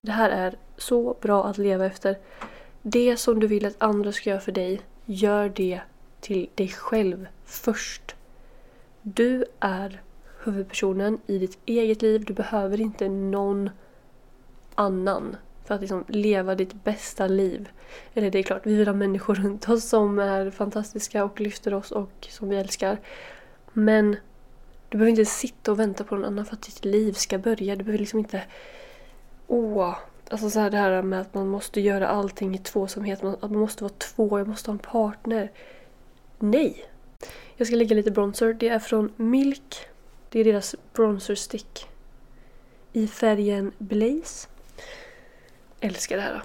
det 0.00 0.12
här 0.12 0.30
är 0.30 0.54
så 0.76 1.16
bra 1.20 1.44
att 1.44 1.58
leva 1.58 1.86
efter. 1.86 2.18
Det 2.82 3.16
som 3.16 3.40
du 3.40 3.46
vill 3.46 3.66
att 3.66 3.82
andra 3.82 4.12
ska 4.12 4.30
göra 4.30 4.40
för 4.40 4.52
dig, 4.52 4.80
gör 5.04 5.48
det 5.48 5.80
till 6.20 6.48
dig 6.54 6.68
själv 6.68 7.26
först. 7.44 8.14
Du 9.02 9.44
är 9.60 10.00
huvudpersonen 10.44 11.18
i 11.26 11.38
ditt 11.38 11.58
eget 11.66 12.02
liv. 12.02 12.24
Du 12.24 12.32
behöver 12.32 12.80
inte 12.80 13.08
någon 13.08 13.70
annan 14.74 15.36
för 15.64 15.74
att 15.74 15.80
liksom 15.80 16.04
leva 16.08 16.54
ditt 16.54 16.84
bästa 16.84 17.26
liv. 17.26 17.68
Eller 18.14 18.30
det 18.30 18.38
är 18.38 18.42
klart, 18.42 18.66
vi 18.66 18.74
vill 18.74 18.88
ha 18.88 18.94
människor 18.94 19.34
runt 19.34 19.68
oss 19.68 19.88
som 19.88 20.18
är 20.18 20.50
fantastiska 20.50 21.24
och 21.24 21.40
lyfter 21.40 21.74
oss 21.74 21.90
och 21.90 22.26
som 22.30 22.48
vi 22.48 22.56
älskar. 22.56 22.98
Men 23.72 24.16
du 24.88 24.98
behöver 24.98 25.10
inte 25.10 25.24
sitta 25.24 25.72
och 25.72 25.78
vänta 25.78 26.04
på 26.04 26.14
någon 26.14 26.24
annan 26.24 26.44
för 26.44 26.54
att 26.54 26.62
ditt 26.62 26.84
liv 26.84 27.12
ska 27.12 27.38
börja. 27.38 27.76
Du 27.76 27.84
behöver 27.84 27.98
liksom 27.98 28.18
inte... 28.18 28.42
Åh! 29.46 29.96
Alltså 30.30 30.50
så 30.50 30.60
här 30.60 30.70
det 30.70 30.76
här 30.76 31.02
med 31.02 31.20
att 31.20 31.34
man 31.34 31.48
måste 31.48 31.80
göra 31.80 32.08
allting 32.08 32.54
i 32.54 32.58
tvåsamhet. 32.58 33.24
Att 33.24 33.50
man 33.50 33.60
måste 33.60 33.84
vara 33.84 33.92
två, 33.98 34.38
jag 34.38 34.48
måste 34.48 34.70
ha 34.70 34.72
en 34.72 34.78
partner. 34.78 35.52
Nej! 36.38 36.84
Jag 37.56 37.66
ska 37.66 37.76
lägga 37.76 37.96
lite 37.96 38.10
bronzer. 38.10 38.54
Det 38.54 38.68
är 38.68 38.78
från 38.78 39.12
Milk. 39.16 39.89
Det 40.32 40.40
är 40.40 40.44
deras 40.44 40.74
bronzer 40.92 41.34
stick. 41.34 41.88
I 42.92 43.06
färgen 43.06 43.72
Blaze. 43.78 44.48
Älskar 45.80 46.16
det 46.16 46.22
här. 46.22 46.42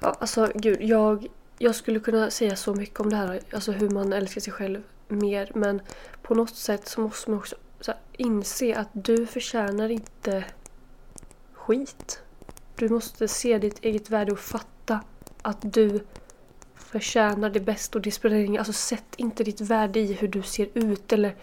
Ja, 0.00 0.16
alltså 0.20 0.52
gud. 0.54 0.82
Jag, 0.82 1.26
jag 1.58 1.74
skulle 1.74 2.00
kunna 2.00 2.30
säga 2.30 2.56
så 2.56 2.74
mycket 2.74 3.00
om 3.00 3.10
det 3.10 3.16
här. 3.16 3.40
Alltså 3.52 3.72
hur 3.72 3.90
man 3.90 4.12
älskar 4.12 4.40
sig 4.40 4.52
själv 4.52 4.82
mer. 5.08 5.52
Men 5.54 5.82
på 6.22 6.34
något 6.34 6.56
sätt 6.56 6.88
så 6.88 7.00
måste 7.00 7.30
man 7.30 7.38
också 7.38 7.56
här, 7.86 7.96
inse 8.12 8.76
att 8.76 8.88
du 8.92 9.26
förtjänar 9.26 9.88
inte 9.88 10.44
skit. 11.52 12.22
Du 12.76 12.88
måste 12.88 13.28
se 13.28 13.58
ditt 13.58 13.84
eget 13.84 14.10
värde 14.10 14.32
och 14.32 14.38
fatta 14.38 15.00
att 15.42 15.58
du 15.60 16.00
förtjänar 16.74 17.50
det 17.50 17.60
bästa 17.60 17.98
och 17.98 18.02
det 18.02 18.10
spelar 18.10 18.36
ingen 18.36 18.58
Alltså 18.58 18.72
sätt 18.72 19.14
inte 19.16 19.44
ditt 19.44 19.60
värde 19.60 20.00
i 20.00 20.12
hur 20.12 20.28
du 20.28 20.42
ser 20.42 20.68
ut 20.74 21.12
eller 21.12 21.36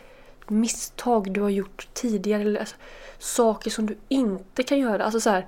misstag 0.49 1.31
du 1.31 1.41
har 1.41 1.49
gjort 1.49 1.87
tidigare 1.93 2.41
eller 2.41 2.59
alltså, 2.59 2.75
saker 3.17 3.71
som 3.71 3.85
du 3.85 3.97
inte 4.07 4.63
kan 4.63 4.79
göra. 4.79 5.03
Alltså 5.03 5.19
så 5.19 5.29
här, 5.29 5.47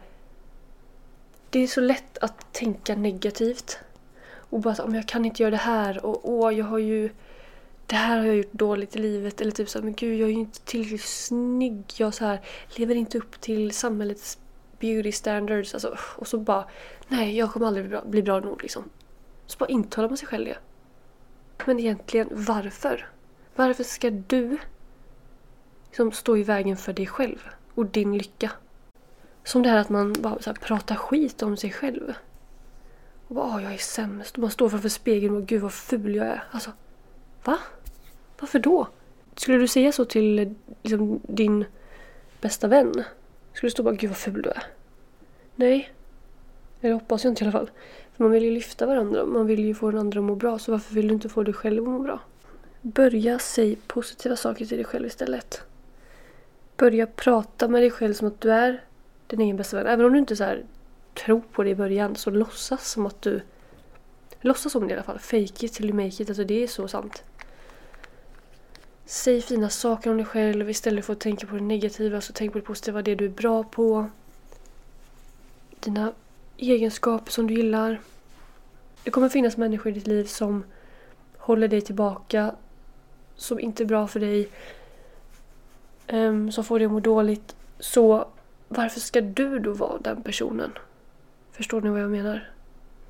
Det 1.50 1.60
är 1.60 1.68
så 1.68 1.82
lätt 1.82 2.18
att 2.18 2.54
tänka 2.54 2.96
negativt. 2.96 3.80
Och 4.34 4.60
bara 4.60 4.76
så, 4.76 4.84
om 4.84 4.96
jag 4.96 5.08
kan 5.08 5.26
inte 5.26 5.44
göra 5.44 5.52
det 5.52 5.58
här 5.58 6.06
och 6.06 6.30
åh, 6.30 6.54
jag 6.54 6.66
har 6.66 6.78
ju 6.78 7.10
det 7.86 7.96
här 7.96 8.18
har 8.18 8.26
jag 8.26 8.36
gjort 8.36 8.54
dåligt 8.54 8.96
i 8.96 9.00
livet. 9.00 9.42
Eller 9.42 9.52
typ 9.52 9.70
så 9.70 9.80
här, 9.80 9.84
men 9.84 9.94
gud 9.94 10.20
jag 10.20 10.30
är 10.30 10.34
ju 10.34 10.40
inte 10.40 10.60
tillräckligt 10.60 11.02
snygg. 11.02 11.84
Jag 11.98 12.14
så 12.14 12.26
här, 12.26 12.42
lever 12.76 12.96
inte 12.96 13.18
upp 13.18 13.42
till 13.42 13.72
samhällets 13.72 14.38
beauty 14.80 15.12
standards. 15.12 15.74
Alltså, 15.74 15.98
och 16.18 16.28
så 16.28 16.38
bara, 16.38 16.66
nej 17.08 17.38
jag 17.38 17.52
kommer 17.52 17.68
aldrig 17.68 17.86
bli 17.86 17.90
bra, 17.90 18.04
bli 18.06 18.24
bra 18.24 18.40
nog 18.40 18.62
liksom. 18.62 18.84
Så 19.46 19.58
bara 19.58 19.70
intalar 19.70 20.10
man 20.10 20.18
sig 20.18 20.28
själv 20.28 20.46
det. 20.46 20.58
Men 21.66 21.80
egentligen, 21.80 22.28
varför? 22.32 23.10
Varför 23.56 23.84
ska 23.84 24.10
du 24.10 24.58
liksom 25.92 26.12
stå 26.12 26.38
i 26.38 26.44
vägen 26.44 26.78
för 26.78 26.94
dig 26.94 27.08
själv 27.08 27.48
och 27.76 27.86
din 27.86 28.18
lycka? 28.18 28.52
Som 29.44 29.64
det 29.64 29.70
här 29.70 29.78
att 29.78 29.90
man 29.90 30.14
bara 30.14 30.42
så 30.42 30.50
här, 30.50 30.58
pratar 30.58 30.96
skit 30.96 31.42
om 31.42 31.58
sig 31.58 31.72
själv. 31.72 32.14
Och 33.28 33.36
bara, 33.36 33.62
jag 33.62 33.74
är 33.74 33.78
sämst. 33.78 34.36
Och 34.36 34.42
man 34.42 34.52
står 34.52 34.70
framför 34.70 34.90
spegeln 34.90 35.36
och 35.36 35.46
gud 35.46 35.62
vad 35.62 35.74
ful 35.74 36.16
jag 36.16 36.28
är. 36.28 36.44
Alltså, 36.52 36.72
va? 37.44 37.58
Varför 38.40 38.60
då? 38.60 38.88
Skulle 39.36 39.58
du 39.58 39.68
säga 39.68 39.92
så 39.92 40.06
till 40.06 40.56
liksom, 40.84 41.20
din 41.24 41.66
bästa 42.42 42.68
vän? 42.68 43.04
Skulle 43.54 43.68
du 43.68 43.72
stå 43.72 43.82
och 43.82 43.86
bara, 43.86 43.96
gud 43.96 44.10
vad 44.10 44.18
ful 44.18 44.42
du 44.42 44.50
är? 44.50 44.64
Nej. 45.56 45.94
Eller 46.82 46.94
hoppas 46.94 47.24
jag 47.24 47.32
inte 47.32 47.44
i 47.44 47.48
alla 47.48 47.52
fall. 47.52 47.72
För 48.14 48.24
man 48.24 48.32
vill 48.32 48.44
ju 48.44 48.52
lyfta 48.52 48.86
varandra. 48.86 49.26
Man 49.26 49.46
vill 49.46 49.66
ju 49.66 49.74
få 49.74 49.92
den 49.92 50.00
andra 50.00 50.20
att 50.20 50.26
må 50.26 50.36
bra. 50.36 50.60
Så 50.60 50.72
varför 50.72 50.96
vill 50.96 51.08
du 51.08 51.14
inte 51.14 51.30
få 51.30 51.44
dig 51.44 51.54
själv 51.54 51.84
att 51.84 51.90
må 51.90 52.00
bra? 52.00 52.20
Börja 52.82 53.40
säga 53.40 53.76
positiva 53.88 54.36
saker 54.36 54.66
till 54.66 54.78
dig 54.78 54.86
själv 54.86 55.06
istället. 55.06 55.62
Börja 56.82 57.08
prata 57.08 57.68
med 57.68 57.82
dig 57.82 57.92
själv 57.92 58.14
som 58.14 58.28
att 58.28 58.42
du 58.42 58.52
är 58.52 58.84
din 59.28 59.42
egen 59.42 59.58
bästa 59.58 59.78
vän. 59.78 59.88
Även 59.88 60.06
om 60.06 60.14
du 60.14 60.20
inte 60.20 60.36
så 60.36 60.44
här, 60.44 60.64
tror 61.14 61.42
på 61.52 61.64
det 61.64 61.70
i 61.70 61.76
början 61.76 62.16
så 62.16 62.30
låtsas 62.30 62.92
som 62.92 63.06
att 63.06 63.22
du... 63.22 63.42
Låtsas 64.40 64.72
som 64.72 64.88
det 64.88 64.92
i 64.92 64.94
alla 64.94 65.04
fall. 65.04 65.20
Fake 65.20 65.66
it 65.66 65.74
till 65.74 65.86
you 65.86 65.94
make 65.94 66.24
it. 66.24 66.30
Alltså 66.30 66.44
det 66.44 66.64
är 66.64 66.68
så 66.68 66.88
sant. 66.88 67.24
Säg 69.06 69.42
fina 69.42 69.70
saker 69.70 70.10
om 70.10 70.18
dig 70.18 70.26
själv 70.26 70.70
istället 70.70 71.06
för 71.06 71.14
att 71.14 71.20
tänka 71.20 71.48
på 71.48 71.56
det 71.56 71.62
negativa. 71.62 72.22
Så 72.22 72.34
tänk 72.34 72.52
på 72.52 72.60
det 72.60 72.66
positiva, 72.66 73.02
det 73.02 73.16
du 73.16 73.26
är 73.26 73.30
bra 73.30 73.64
på. 73.64 74.10
Dina 75.80 76.14
egenskaper 76.58 77.32
som 77.32 77.48
du 77.48 77.54
gillar. 77.54 78.02
Det 79.04 79.12
kommer 79.12 79.30
finnas 79.30 79.58
människor 79.58 79.92
i 79.92 79.96
ditt 79.96 80.08
liv 80.08 80.26
som 80.26 80.64
håller 81.38 81.68
dig 81.68 81.82
tillbaka. 81.82 82.56
Som 83.36 83.60
inte 83.60 83.84
är 83.84 83.88
bra 83.88 84.08
för 84.08 84.20
dig. 84.20 84.50
Ehm, 86.12 86.26
um, 86.26 86.52
som 86.52 86.64
får 86.64 86.80
dig 86.80 86.86
att 86.86 86.92
må 86.92 87.00
dåligt. 87.00 87.56
Så 87.80 88.28
varför 88.68 89.00
ska 89.00 89.22
du 89.22 89.60
då 89.60 89.74
vara 89.74 89.98
den 89.98 90.24
personen? 90.24 90.72
Förstår 91.52 91.82
ni 91.82 91.90
vad 91.90 92.02
jag 92.02 92.12
menar? 92.12 92.50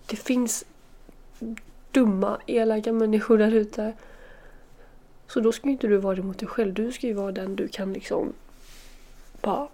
Det 0.05 0.15
finns 0.15 0.65
dumma, 1.91 2.41
elaka 2.47 2.93
människor 2.93 3.37
där 3.37 3.51
ute 3.51 3.93
så 5.27 5.39
då 5.39 5.51
ska 5.51 5.67
ju 5.67 5.71
inte 5.71 5.87
du 5.87 5.97
vara 5.97 6.15
det 6.15 6.21
mot 6.21 6.39
dig 6.39 6.47
själv. 6.47 6.73
Du 6.73 6.91
ska 6.91 7.07
ju 7.07 7.13
vara 7.13 7.31
den 7.31 7.55
du 7.55 7.67
kan 7.67 7.93
liksom 7.93 8.33
bara 9.41 9.67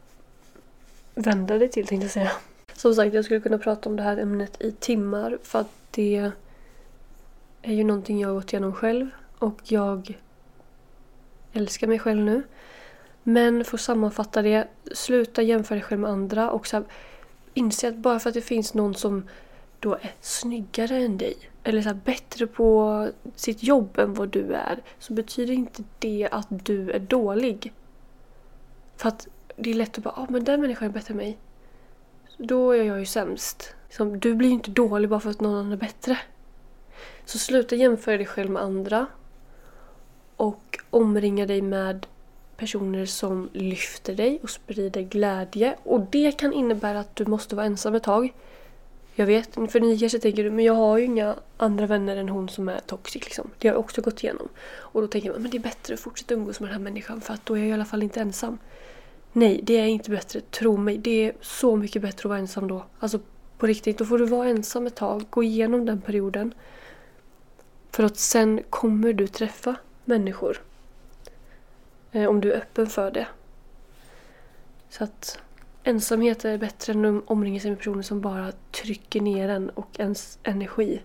vända 1.15 1.57
dig 1.57 1.69
till 1.69 1.87
tänkte 1.87 2.05
jag 2.05 2.11
säga. 2.11 2.31
Som 2.73 2.95
sagt, 2.95 3.13
jag 3.13 3.25
skulle 3.25 3.39
kunna 3.39 3.57
prata 3.57 3.89
om 3.89 3.95
det 3.95 4.03
här 4.03 4.17
ämnet 4.17 4.61
i 4.61 4.71
timmar 4.71 5.37
för 5.43 5.59
att 5.59 5.71
det 5.91 6.31
är 7.61 7.73
ju 7.73 7.83
någonting 7.83 8.19
jag 8.19 8.29
har 8.29 8.35
gått 8.35 8.53
igenom 8.53 8.73
själv 8.73 9.09
och 9.37 9.59
jag 9.63 10.17
älskar 11.53 11.87
mig 11.87 11.99
själv 11.99 12.21
nu. 12.21 12.43
Men 13.29 13.65
för 13.65 13.77
att 13.77 13.81
sammanfatta 13.81 14.41
det, 14.41 14.67
sluta 14.91 15.41
jämföra 15.41 15.75
dig 15.75 15.83
själv 15.83 16.01
med 16.01 16.09
andra 16.09 16.51
och 16.51 16.67
så 16.67 16.77
här, 16.77 16.85
inse 17.53 17.87
att 17.87 17.95
bara 17.95 18.19
för 18.19 18.29
att 18.29 18.33
det 18.33 18.41
finns 18.41 18.73
någon 18.73 18.95
som 18.95 19.27
då 19.79 19.93
är 19.93 20.15
snyggare 20.21 20.97
än 20.97 21.17
dig 21.17 21.37
eller 21.63 21.81
så 21.81 21.93
bättre 21.93 22.47
på 22.47 23.09
sitt 23.35 23.63
jobb 23.63 23.99
än 23.99 24.13
vad 24.13 24.29
du 24.29 24.53
är 24.53 24.83
så 24.99 25.13
betyder 25.13 25.53
inte 25.53 25.83
det 25.99 26.29
att 26.31 26.47
du 26.49 26.91
är 26.91 26.99
dålig. 26.99 27.73
För 28.97 29.07
att 29.07 29.27
det 29.55 29.69
är 29.69 29.73
lätt 29.73 29.97
att 29.97 30.03
bara, 30.03 30.13
ja 30.15 30.21
ah, 30.21 30.27
men 30.29 30.43
den 30.43 30.61
människan 30.61 30.87
är 30.87 30.91
bättre 30.91 31.11
än 31.11 31.17
mig. 31.17 31.37
Då 32.37 32.71
är 32.71 32.83
jag 32.83 32.99
ju 32.99 33.05
sämst. 33.05 33.75
Som, 33.89 34.19
du 34.19 34.35
blir 34.35 34.47
ju 34.47 34.53
inte 34.53 34.71
dålig 34.71 35.09
bara 35.09 35.19
för 35.19 35.29
att 35.29 35.41
någon 35.41 35.55
annan 35.55 35.71
är 35.71 35.77
bättre. 35.77 36.17
Så 37.25 37.37
sluta 37.37 37.75
jämföra 37.75 38.17
dig 38.17 38.25
själv 38.25 38.49
med 38.49 38.61
andra. 38.61 39.05
Och 40.35 40.79
omringa 40.89 41.45
dig 41.45 41.61
med 41.61 42.07
personer 42.57 43.05
som 43.05 43.49
lyfter 43.53 44.15
dig 44.15 44.39
och 44.43 44.49
sprider 44.49 45.01
glädje. 45.01 45.75
Och 45.83 46.01
det 46.01 46.31
kan 46.31 46.53
innebära 46.53 46.99
att 46.99 47.15
du 47.15 47.25
måste 47.25 47.55
vara 47.55 47.65
ensam 47.65 47.95
ett 47.95 48.03
tag. 48.03 48.33
Jag 49.15 49.25
vet, 49.25 49.53
för 49.53 49.79
ni 49.79 49.99
kanske 49.99 50.19
tänker 50.19 50.49
men 50.49 50.65
jag 50.65 50.73
har 50.73 50.97
ju 50.97 51.05
inga 51.05 51.35
andra 51.57 51.85
vänner 51.85 52.17
än 52.17 52.29
hon 52.29 52.49
som 52.49 52.69
är 52.69 52.79
toxic 52.79 53.23
liksom. 53.23 53.51
Det 53.57 53.67
har 53.67 53.75
jag 53.75 53.79
också 53.79 54.01
gått 54.01 54.23
igenom. 54.23 54.47
Och 54.69 55.01
då 55.01 55.07
tänker 55.07 55.31
man, 55.31 55.41
men 55.41 55.51
det 55.51 55.57
är 55.57 55.61
bättre 55.61 55.93
att 55.93 55.99
fortsätta 55.99 56.33
umgås 56.33 56.59
med 56.59 56.69
den 56.69 56.73
här 56.73 56.83
människan 56.83 57.21
för 57.21 57.33
att 57.33 57.45
då 57.45 57.53
är 57.53 57.59
jag 57.59 57.67
i 57.67 57.73
alla 57.73 57.85
fall 57.85 58.03
inte 58.03 58.19
ensam. 58.19 58.57
Nej, 59.33 59.59
det 59.63 59.77
är 59.77 59.85
inte 59.85 60.11
bättre. 60.11 60.41
Tro 60.41 60.77
mig. 60.77 60.97
Det 60.97 61.25
är 61.25 61.33
så 61.41 61.75
mycket 61.75 62.01
bättre 62.01 62.19
att 62.19 62.25
vara 62.25 62.39
ensam 62.39 62.67
då. 62.67 62.85
Alltså 62.99 63.19
på 63.57 63.67
riktigt. 63.67 63.97
Då 63.97 64.05
får 64.05 64.17
du 64.17 64.25
vara 64.25 64.49
ensam 64.49 64.87
ett 64.87 64.95
tag. 64.95 65.25
Gå 65.29 65.43
igenom 65.43 65.85
den 65.85 66.01
perioden. 66.01 66.53
För 67.91 68.03
att 68.03 68.17
sen 68.17 68.63
kommer 68.69 69.13
du 69.13 69.27
träffa 69.27 69.75
människor. 70.05 70.61
Eh, 72.11 72.29
om 72.29 72.41
du 72.41 72.53
är 72.53 72.57
öppen 72.57 72.87
för 72.87 73.11
det. 73.11 73.27
Så 74.89 75.03
att 75.03 75.39
ensamhet 75.83 76.45
är 76.45 76.57
bättre 76.57 76.93
än 76.93 77.17
att 77.17 77.23
omringa 77.27 77.59
sig 77.59 77.71
med 77.71 77.77
personer 77.77 78.01
som 78.01 78.21
bara 78.21 78.51
trycker 78.71 79.21
ner 79.21 79.49
en 79.49 79.69
och 79.69 79.99
ens 79.99 80.39
energi. 80.43 81.01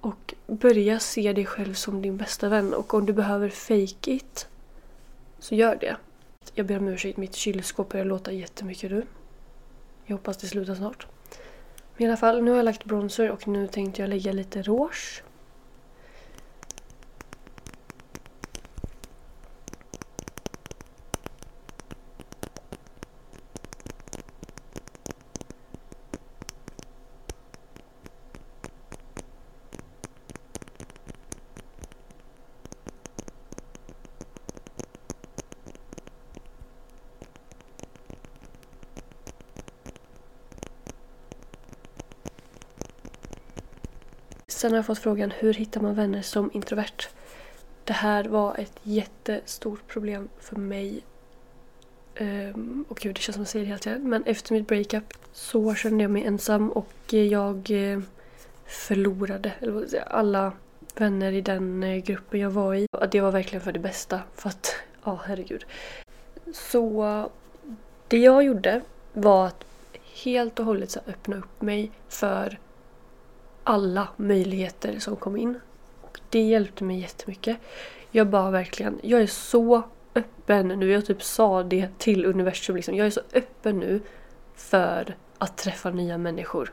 Och 0.00 0.34
börja 0.46 0.98
se 0.98 1.32
dig 1.32 1.46
själv 1.46 1.74
som 1.74 2.02
din 2.02 2.16
bästa 2.16 2.48
vän. 2.48 2.74
Och 2.74 2.94
om 2.94 3.06
du 3.06 3.12
behöver 3.12 3.48
fake 3.48 4.10
it, 4.10 4.48
så 5.38 5.54
gör 5.54 5.76
det. 5.76 5.96
Jag 6.54 6.66
ber 6.66 6.78
om 6.78 6.88
ursäkt, 6.88 7.16
mitt 7.16 7.34
kylskåp 7.34 7.88
börjar 7.88 8.06
låta 8.06 8.32
jättemycket 8.32 8.90
nu. 8.90 9.06
Jag 10.06 10.16
hoppas 10.16 10.36
det 10.36 10.46
slutar 10.46 10.74
snart. 10.74 11.06
Men 11.96 12.06
i 12.06 12.08
alla 12.08 12.16
fall, 12.16 12.42
nu 12.42 12.50
har 12.50 12.56
jag 12.56 12.64
lagt 12.64 12.84
bronzer 12.84 13.30
och 13.30 13.48
nu 13.48 13.66
tänkte 13.66 14.02
jag 14.02 14.08
lägga 14.08 14.32
lite 14.32 14.62
rouge. 14.62 15.22
Sen 44.58 44.70
har 44.70 44.78
jag 44.78 44.86
fått 44.86 44.98
frågan 44.98 45.30
hur 45.30 45.54
hittar 45.54 45.80
man 45.80 45.94
vänner 45.94 46.22
som 46.22 46.50
introvert? 46.54 47.08
Det 47.84 47.92
här 47.92 48.24
var 48.24 48.56
ett 48.58 48.80
jättestort 48.82 49.86
problem 49.86 50.28
för 50.40 50.56
mig. 50.56 51.00
Um, 52.20 52.84
och 52.88 52.96
gud, 52.96 53.14
det 53.14 53.20
känns 53.20 53.34
som 53.34 53.42
att 53.42 53.48
jag 53.48 53.52
säger 53.52 53.64
det 53.64 53.68
hela 53.68 53.78
tiden. 53.78 54.08
Men 54.08 54.24
efter 54.24 54.52
mitt 54.52 54.66
breakup 54.66 55.14
så 55.32 55.74
kände 55.74 56.04
jag 56.04 56.10
mig 56.10 56.24
ensam 56.24 56.70
och 56.72 57.12
jag 57.12 57.70
eh, 57.70 58.00
förlorade 58.66 59.52
alla 60.06 60.52
vänner 60.94 61.32
i 61.32 61.40
den 61.40 61.82
eh, 61.82 61.96
gruppen 61.96 62.40
jag 62.40 62.50
var 62.50 62.74
i. 62.74 62.86
Det 63.10 63.20
var 63.20 63.32
verkligen 63.32 63.64
för 63.64 63.72
det 63.72 63.78
bästa. 63.78 64.20
För 64.34 64.48
att, 64.48 64.74
ja 65.04 65.12
oh, 65.12 65.20
herregud. 65.26 65.64
Så 66.52 67.30
det 68.08 68.18
jag 68.18 68.42
gjorde 68.42 68.80
var 69.12 69.46
att 69.46 69.64
helt 70.24 70.58
och 70.58 70.64
hållet 70.64 70.90
så 70.90 71.00
öppna 71.06 71.36
upp 71.36 71.62
mig 71.62 71.90
för 72.08 72.58
alla 73.68 74.08
möjligheter 74.16 74.98
som 74.98 75.16
kom 75.16 75.36
in. 75.36 75.60
Och 76.00 76.20
det 76.30 76.40
hjälpte 76.40 76.84
mig 76.84 77.00
jättemycket. 77.00 77.56
Jag 78.10 78.26
bara 78.26 78.50
verkligen, 78.50 78.98
jag 79.02 79.20
är 79.20 79.26
så 79.26 79.82
öppen 80.14 80.68
nu. 80.68 80.92
Jag 80.92 81.06
typ 81.06 81.22
sa 81.22 81.62
det 81.62 81.98
till 81.98 82.24
universum 82.24 82.76
liksom. 82.76 82.94
Jag 82.94 83.06
är 83.06 83.10
så 83.10 83.20
öppen 83.32 83.78
nu 83.78 84.00
för 84.54 85.16
att 85.38 85.56
träffa 85.56 85.90
nya 85.90 86.18
människor. 86.18 86.72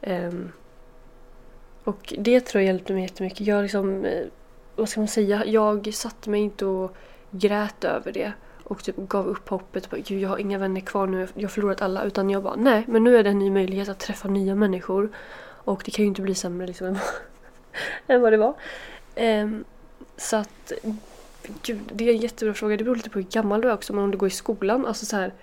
Um, 0.00 0.52
och 1.84 2.14
det 2.18 2.40
tror 2.40 2.62
jag 2.62 2.66
hjälpte 2.66 2.92
mig 2.92 3.02
jättemycket. 3.02 3.46
Jag 3.46 3.62
liksom, 3.62 4.04
eh, 4.04 4.26
vad 4.76 4.88
ska 4.88 5.00
man 5.00 5.08
säga, 5.08 5.44
jag 5.46 5.94
satte 5.94 6.30
mig 6.30 6.40
inte 6.40 6.66
och 6.66 6.96
grät 7.30 7.84
över 7.84 8.12
det 8.12 8.32
och 8.64 8.84
typ 8.84 8.96
gav 8.96 9.26
upp 9.26 9.48
hoppet. 9.48 9.90
Bara, 9.90 10.00
Gud, 10.00 10.22
jag 10.22 10.28
har 10.28 10.38
inga 10.38 10.58
vänner 10.58 10.80
kvar 10.80 11.06
nu, 11.06 11.28
jag 11.34 11.42
har 11.42 11.48
förlorat 11.48 11.82
alla. 11.82 12.04
Utan 12.04 12.30
jag 12.30 12.42
bara, 12.42 12.56
nej, 12.56 12.84
men 12.88 13.04
nu 13.04 13.16
är 13.16 13.24
det 13.24 13.30
en 13.30 13.38
ny 13.38 13.50
möjlighet 13.50 13.88
att 13.88 13.98
träffa 13.98 14.28
nya 14.28 14.54
människor. 14.54 15.10
Och 15.64 15.82
det 15.84 15.90
kan 15.90 16.02
ju 16.04 16.08
inte 16.08 16.22
bli 16.22 16.34
sämre 16.34 16.66
liksom 16.66 16.86
än, 16.86 16.98
än 18.06 18.20
vad 18.20 18.32
det 18.32 18.36
var. 18.36 18.54
Um, 19.16 19.64
så 20.16 20.36
att, 20.36 20.72
gud, 21.62 21.80
det 21.92 22.04
är 22.04 22.12
en 22.12 22.20
jättebra 22.20 22.54
fråga. 22.54 22.76
Det 22.76 22.84
beror 22.84 22.96
lite 22.96 23.10
på 23.10 23.18
hur 23.18 23.26
gammal 23.26 23.60
du 23.60 23.68
är 23.68 23.74
också. 23.74 23.92
Men 23.92 24.04
om 24.04 24.10
du 24.10 24.18
går 24.18 24.26
i 24.26 24.30
skolan, 24.30 24.86
alltså 24.86 25.06
så 25.06 25.16
här, 25.16 25.34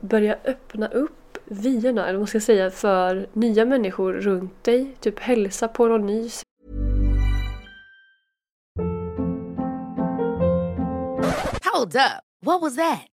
börja 0.00 0.36
öppna 0.44 0.88
upp 0.88 1.38
vyerna, 1.44 2.02
eller 2.02 2.12
vad 2.12 2.20
man 2.20 2.26
ska 2.26 2.40
säga, 2.40 2.70
för 2.70 3.26
nya 3.32 3.64
människor 3.64 4.12
runt 4.12 4.64
dig. 4.64 4.96
Typ 5.00 5.18
hälsa 5.18 5.68
på 5.68 5.88
någon 5.88 6.06
ny. 6.06 6.30
Hold 11.72 11.96
up. 11.96 12.22
What 12.46 12.62
was 12.62 12.76
that? 12.76 13.13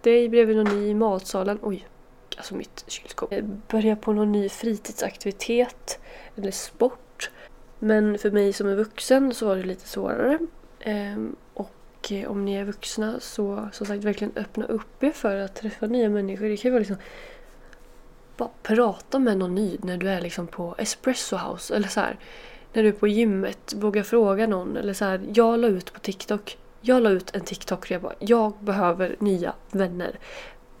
Dig 0.00 0.28
bredvid 0.28 0.56
någon 0.56 0.80
ny 0.80 0.88
i 0.88 0.94
matsalen. 0.94 1.58
Oj, 1.62 1.88
alltså 2.36 2.54
mitt 2.54 2.84
kylskåp. 2.86 3.32
Eh, 3.32 3.44
börja 3.68 3.96
på 3.96 4.12
någon 4.12 4.32
ny 4.32 4.48
fritidsaktivitet 4.48 6.00
eller 6.36 6.50
sport. 6.50 7.30
Men 7.78 8.18
för 8.18 8.30
mig 8.30 8.52
som 8.52 8.68
är 8.68 8.74
vuxen 8.74 9.34
så 9.34 9.46
var 9.46 9.56
det 9.56 9.62
lite 9.62 9.88
svårare. 9.88 10.38
Ehm, 10.80 11.36
och 11.54 12.12
eh, 12.12 12.30
om 12.30 12.44
ni 12.44 12.54
är 12.54 12.64
vuxna 12.64 13.20
så 13.20 13.68
som 13.72 13.86
sagt 13.86 14.04
verkligen 14.04 14.32
öppna 14.36 14.64
upp 14.64 15.02
er 15.02 15.10
för 15.10 15.36
att 15.36 15.54
träffa 15.56 15.86
nya 15.86 16.08
människor. 16.08 16.48
Det 16.48 16.56
kan 16.56 16.68
ju 16.68 16.72
vara 16.72 16.78
liksom 16.78 16.96
bara 18.36 18.50
prata 18.62 19.18
med 19.18 19.38
någon 19.38 19.54
ny 19.54 19.78
när 19.82 19.96
du 19.96 20.08
är 20.08 20.20
liksom 20.20 20.46
på 20.46 20.74
Espresso 20.78 21.36
House 21.36 21.76
eller 21.76 21.88
så 21.88 22.00
här. 22.00 22.18
När 22.72 22.82
du 22.82 22.88
är 22.88 22.92
på 22.92 23.08
gymmet, 23.08 23.74
våga 23.76 24.04
fråga 24.04 24.46
någon 24.46 24.76
eller 24.76 24.92
så 24.92 25.04
här. 25.04 25.20
Jag 25.34 25.58
la 25.58 25.68
ut 25.68 25.92
på 25.92 26.00
TikTok. 26.00 26.58
Jag 26.80 27.02
la 27.02 27.10
ut 27.10 27.34
en 27.34 27.40
TikTok 27.40 27.88
där 27.88 27.94
jag 27.94 28.02
bara, 28.02 28.14
jag 28.18 28.52
behöver 28.60 29.16
nya 29.18 29.54
vänner. 29.70 30.18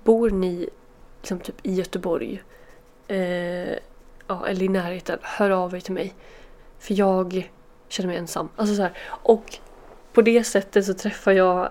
Bor 0.04 0.30
ni 0.30 0.68
liksom 1.20 1.40
typ 1.40 1.66
i 1.66 1.74
Göteborg 1.74 2.42
eh, 3.08 3.72
ja, 4.26 4.46
eller 4.46 4.62
i 4.62 4.68
närheten, 4.68 5.18
hör 5.22 5.50
av 5.50 5.74
er 5.74 5.80
till 5.80 5.94
mig. 5.94 6.14
För 6.78 6.94
jag 6.94 7.50
känner 7.88 8.08
mig 8.08 8.16
ensam. 8.16 8.48
Alltså 8.56 8.74
så 8.74 8.82
här. 8.82 8.92
Och 9.08 9.58
på 10.12 10.22
det 10.22 10.44
sättet 10.44 10.86
så 10.86 10.94
träffar 10.94 11.32
jag 11.32 11.70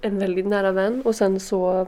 en 0.00 0.18
väldigt 0.18 0.46
nära 0.46 0.72
vän 0.72 1.02
och 1.04 1.14
sen 1.14 1.40
så 1.40 1.86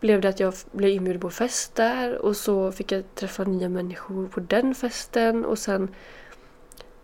blev 0.00 0.20
det 0.20 0.28
att 0.28 0.40
jag 0.40 0.54
blev 0.72 0.90
inbjuden 0.90 1.20
på 1.20 1.30
fest 1.30 1.74
där 1.74 2.18
och 2.18 2.36
så 2.36 2.72
fick 2.72 2.92
jag 2.92 3.04
träffa 3.14 3.44
nya 3.44 3.68
människor 3.68 4.28
på 4.28 4.40
den 4.40 4.74
festen 4.74 5.44
och 5.44 5.58
sen 5.58 5.94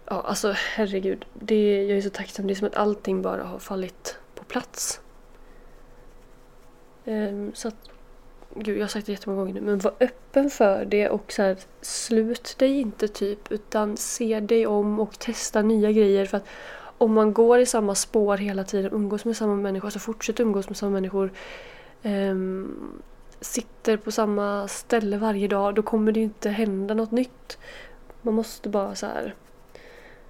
Ja, 0.07 0.21
alltså 0.21 0.53
herregud. 0.57 1.25
Det, 1.35 1.87
jag 1.87 1.99
är 1.99 2.03
så 2.03 2.11
tacksam. 2.11 2.47
Det 2.47 2.53
är 2.53 2.55
som 2.55 2.67
att 2.67 2.77
allting 2.77 3.23
bara 3.23 3.43
har 3.43 3.59
fallit 3.59 4.19
på 4.35 4.45
plats. 4.45 5.01
Um, 7.05 7.55
så 7.55 7.69
att, 7.69 7.91
gud, 8.55 8.77
jag 8.77 8.83
har 8.83 8.89
sagt 8.89 9.07
det 9.07 9.13
jättemånga 9.13 9.41
gånger 9.41 9.55
nu, 9.55 9.61
men 9.61 9.79
var 9.79 9.95
öppen 10.01 10.51
för 10.51 10.85
det 10.85 11.09
och 11.09 11.33
så 11.33 11.43
här, 11.43 11.57
slut 11.81 12.55
dig 12.59 12.81
inte 12.81 13.09
typ, 13.09 13.53
utan 13.53 13.97
se 13.97 14.41
dig 14.41 14.67
om 14.67 15.01
och 15.01 15.19
testa 15.19 15.63
nya 15.63 15.93
grejer. 15.93 16.27
För 16.27 16.37
att 16.37 16.47
om 16.99 17.13
man 17.13 17.33
går 17.33 17.59
i 17.59 17.67
samma 17.67 17.95
spår 17.95 18.37
hela 18.37 18.65
tiden, 18.65 18.93
umgås 18.93 19.25
med 19.25 19.37
samma 19.37 19.55
människor, 19.55 19.87
alltså 19.87 19.99
fortsätt 19.99 20.41
umgås 20.41 20.69
med 20.69 20.77
samma 20.77 20.93
människor, 20.93 21.33
um, 22.03 23.03
sitter 23.41 23.97
på 23.97 24.13
samma 24.13 24.69
ställe 24.69 25.17
varje 25.17 25.49
dag, 25.49 25.75
då 25.75 25.83
kommer 25.83 26.13
det 26.13 26.21
ju 26.21 26.25
inte 26.25 26.51
hända 26.51 26.95
något 26.95 27.11
nytt. 27.11 27.59
Man 28.23 28.35
måste 28.35 28.69
bara 28.69 28.95
så 28.95 29.07
här 29.07 29.35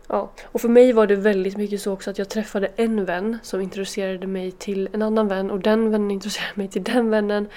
Ja, 0.09 0.31
och 0.45 0.61
för 0.61 0.69
mig 0.69 0.93
var 0.93 1.07
det 1.07 1.17
väldigt 1.17 1.57
mycket 1.57 1.81
så 1.81 1.93
också 1.93 2.11
att 2.11 2.19
jag 2.19 2.29
träffade 2.29 2.67
en 2.77 3.05
vän 3.05 3.39
som 3.43 3.61
introducerade 3.61 4.27
mig 4.27 4.53
till 4.53 4.89
en 4.93 5.03
annan 5.03 5.29
vän 5.29 5.51
och 5.51 5.61
den 5.61 5.91
vännen 5.91 6.11
introducerade 6.11 6.53
mig 6.55 6.69
till 6.69 6.85
den 6.85 7.11
vännen. 7.11 7.49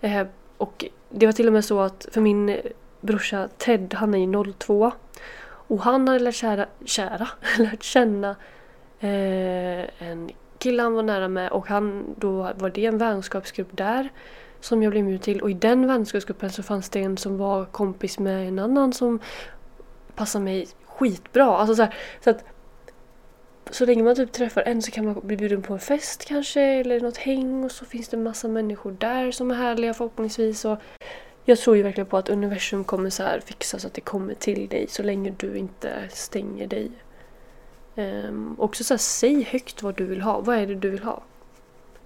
Eh, 0.00 0.26
och 0.56 0.84
det 1.08 1.26
var 1.26 1.32
till 1.32 1.46
och 1.46 1.52
med 1.52 1.64
så 1.64 1.80
att 1.80 2.08
för 2.12 2.20
min 2.20 2.48
eh, 2.48 2.56
brorsa 3.00 3.48
Ted, 3.58 3.94
han 3.94 4.14
är 4.14 4.18
ju 4.18 4.52
02 4.52 4.92
och 5.44 5.80
han 5.80 6.08
hade 6.08 6.20
lärt, 6.20 6.34
kära, 6.34 6.66
kära, 6.84 7.28
lärt 7.58 7.82
känna 7.82 8.30
eh, 9.00 10.08
en 10.08 10.30
kille 10.58 10.82
han 10.82 10.94
var 10.94 11.02
nära 11.02 11.28
med 11.28 11.50
och 11.50 11.66
han, 11.66 12.14
då 12.18 12.52
var 12.56 12.70
det 12.70 12.86
en 12.86 12.98
vänskapsgrupp 12.98 13.76
där 13.76 14.08
som 14.60 14.82
jag 14.82 14.90
blev 14.90 15.00
inbjuden 15.00 15.22
till 15.22 15.40
och 15.40 15.50
i 15.50 15.54
den 15.54 15.86
vänskapsgruppen 15.86 16.50
så 16.50 16.62
fanns 16.62 16.88
det 16.88 17.00
en 17.00 17.16
som 17.16 17.38
var 17.38 17.64
kompis 17.64 18.18
med 18.18 18.48
en 18.48 18.58
annan 18.58 18.92
som 18.92 19.20
passade 20.14 20.44
mig 20.44 20.66
skitbra. 20.96 21.56
Alltså 21.56 21.74
så, 21.74 21.82
här, 21.82 21.94
så 22.20 22.30
att 22.30 22.44
så 23.70 23.86
länge 23.86 24.02
man 24.02 24.16
typ 24.16 24.32
träffar 24.32 24.62
en 24.62 24.82
så 24.82 24.90
kan 24.90 25.04
man 25.04 25.20
bli 25.22 25.36
bjuden 25.36 25.62
på 25.62 25.72
en 25.72 25.80
fest 25.80 26.24
kanske 26.24 26.60
eller 26.60 27.00
något 27.00 27.16
häng 27.16 27.64
och 27.64 27.72
så 27.72 27.84
finns 27.84 28.08
det 28.08 28.16
massa 28.16 28.48
människor 28.48 28.96
där 28.98 29.30
som 29.30 29.50
är 29.50 29.54
härliga 29.54 29.94
förhoppningsvis. 29.94 30.64
Och 30.64 30.78
jag 31.44 31.58
tror 31.58 31.76
ju 31.76 31.82
verkligen 31.82 32.06
på 32.06 32.16
att 32.16 32.28
universum 32.28 32.84
kommer 32.84 33.10
så 33.10 33.22
här 33.22 33.40
fixa 33.40 33.78
så 33.78 33.86
att 33.86 33.94
det 33.94 34.00
kommer 34.00 34.34
till 34.34 34.68
dig 34.68 34.86
så 34.88 35.02
länge 35.02 35.34
du 35.38 35.56
inte 35.56 36.08
stänger 36.10 36.66
dig. 36.66 36.90
Um, 37.96 38.56
också 38.58 38.84
så 38.84 38.94
här, 38.94 38.98
säg 38.98 39.42
högt 39.42 39.82
vad 39.82 39.96
du 39.96 40.04
vill 40.04 40.20
ha. 40.20 40.40
Vad 40.40 40.56
är 40.56 40.66
det 40.66 40.74
du 40.74 40.90
vill 40.90 41.02
ha? 41.02 41.22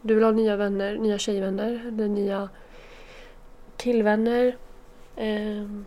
Du 0.01 0.15
vill 0.15 0.25
ha 0.25 0.31
nya 0.31 0.57
vänner, 0.57 0.97
nya 0.97 1.19
tjejvänner 1.19 1.83
eller 1.89 2.09
nya 2.09 2.49
killvänner. 3.77 4.57
Um, 5.17 5.85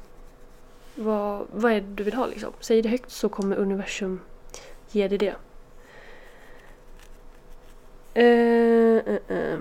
vad, 1.00 1.48
vad 1.52 1.72
är 1.72 1.82
det 1.82 1.88
du 1.96 2.04
vill 2.04 2.14
ha 2.14 2.26
liksom? 2.26 2.54
Säg 2.60 2.82
det 2.82 2.90
högt 2.90 3.12
så 3.12 3.30
kommer 3.30 3.56
universum 3.56 4.20
ge 4.92 5.08
dig 5.08 5.18
det. 5.18 5.36
Uh, 8.18 9.14
uh, 9.14 9.38
uh. 9.38 9.60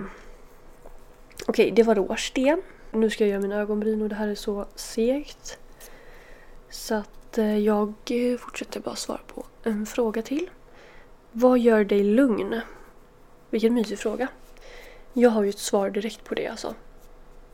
Okej, 1.46 1.64
okay, 1.64 1.70
det 1.70 1.82
var 1.82 1.94
råsten. 1.94 2.62
Nu 2.90 3.10
ska 3.10 3.24
jag 3.24 3.30
göra 3.30 3.40
mina 3.40 3.56
ögonbryn 3.56 4.02
och 4.02 4.08
det 4.08 4.14
här 4.14 4.28
är 4.28 4.34
så 4.34 4.66
segt. 4.74 5.58
Så 6.70 6.94
att 6.94 7.38
jag 7.64 7.94
fortsätter 8.40 8.80
bara 8.80 8.96
svara 8.96 9.20
på 9.26 9.44
en 9.62 9.86
fråga 9.86 10.22
till. 10.22 10.50
Vad 11.32 11.58
gör 11.58 11.84
dig 11.84 12.04
lugn? 12.04 12.60
Vilken 13.50 13.74
mysig 13.74 13.98
fråga. 13.98 14.28
Jag 15.12 15.30
har 15.30 15.42
ju 15.42 15.48
ett 15.48 15.58
svar 15.58 15.90
direkt 15.90 16.24
på 16.24 16.34
det 16.34 16.46
alltså. 16.46 16.74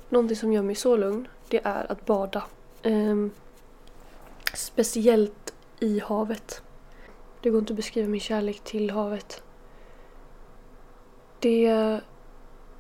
Någonting 0.08 0.36
som 0.36 0.52
gör 0.52 0.62
mig 0.62 0.74
så 0.74 0.96
lugn, 0.96 1.28
det 1.48 1.60
är 1.64 1.92
att 1.92 2.06
bada. 2.06 2.44
Um, 2.82 3.30
speciellt 4.56 5.54
i 5.80 6.00
havet. 6.00 6.62
Det 7.42 7.50
går 7.50 7.60
inte 7.60 7.72
att 7.72 7.76
beskriva 7.76 8.08
min 8.08 8.20
kärlek 8.20 8.60
till 8.60 8.90
havet. 8.90 9.42
Det 11.40 12.00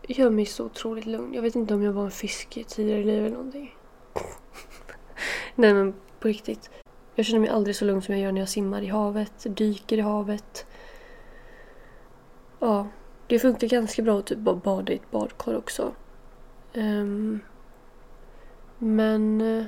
gör 0.08 0.30
mig 0.30 0.46
så 0.46 0.64
otroligt 0.64 1.06
lugn. 1.06 1.34
Jag 1.34 1.42
vet 1.42 1.54
inte 1.54 1.74
om 1.74 1.82
jag 1.82 1.92
var 1.92 2.04
en 2.04 2.10
fisk 2.10 2.64
tidigare 2.68 3.00
i 3.00 3.04
livet 3.04 3.26
eller 3.26 3.36
någonting. 3.36 3.76
Nej 5.54 5.74
men 5.74 5.94
på 6.20 6.28
riktigt. 6.28 6.70
Jag 7.14 7.26
känner 7.26 7.40
mig 7.40 7.48
aldrig 7.48 7.76
så 7.76 7.84
lugn 7.84 8.02
som 8.02 8.14
jag 8.14 8.22
gör 8.22 8.32
när 8.32 8.40
jag 8.40 8.48
simmar 8.48 8.82
i 8.82 8.86
havet, 8.86 9.46
dyker 9.48 9.98
i 9.98 10.00
havet. 10.00 10.66
Ja, 12.58 12.88
det 13.26 13.38
funkar 13.38 13.66
ganska 13.66 14.02
bra 14.02 14.18
att 14.18 14.26
typ 14.26 14.38
bara 14.38 14.56
bada 14.56 14.92
i 14.92 14.96
ett 14.96 15.10
badkar 15.10 15.56
också. 15.56 15.94
Um, 16.74 17.40
men... 18.78 19.40
Eh, 19.40 19.64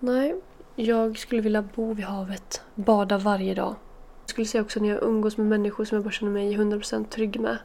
Nej, 0.00 0.40
jag 0.76 1.18
skulle 1.18 1.40
vilja 1.40 1.62
bo 1.62 1.94
vid 1.94 2.04
havet, 2.04 2.62
bada 2.74 3.18
varje 3.18 3.54
dag. 3.54 3.74
Jag 4.20 4.30
skulle 4.30 4.46
säga 4.46 4.62
också 4.62 4.80
när 4.80 4.88
jag 4.88 5.02
umgås 5.02 5.36
med 5.36 5.46
människor 5.46 5.84
som 5.84 5.96
jag 5.96 6.04
bara 6.04 6.10
känner 6.10 6.32
mig 6.32 6.56
100% 6.56 7.08
trygg 7.08 7.40
med. 7.40 7.58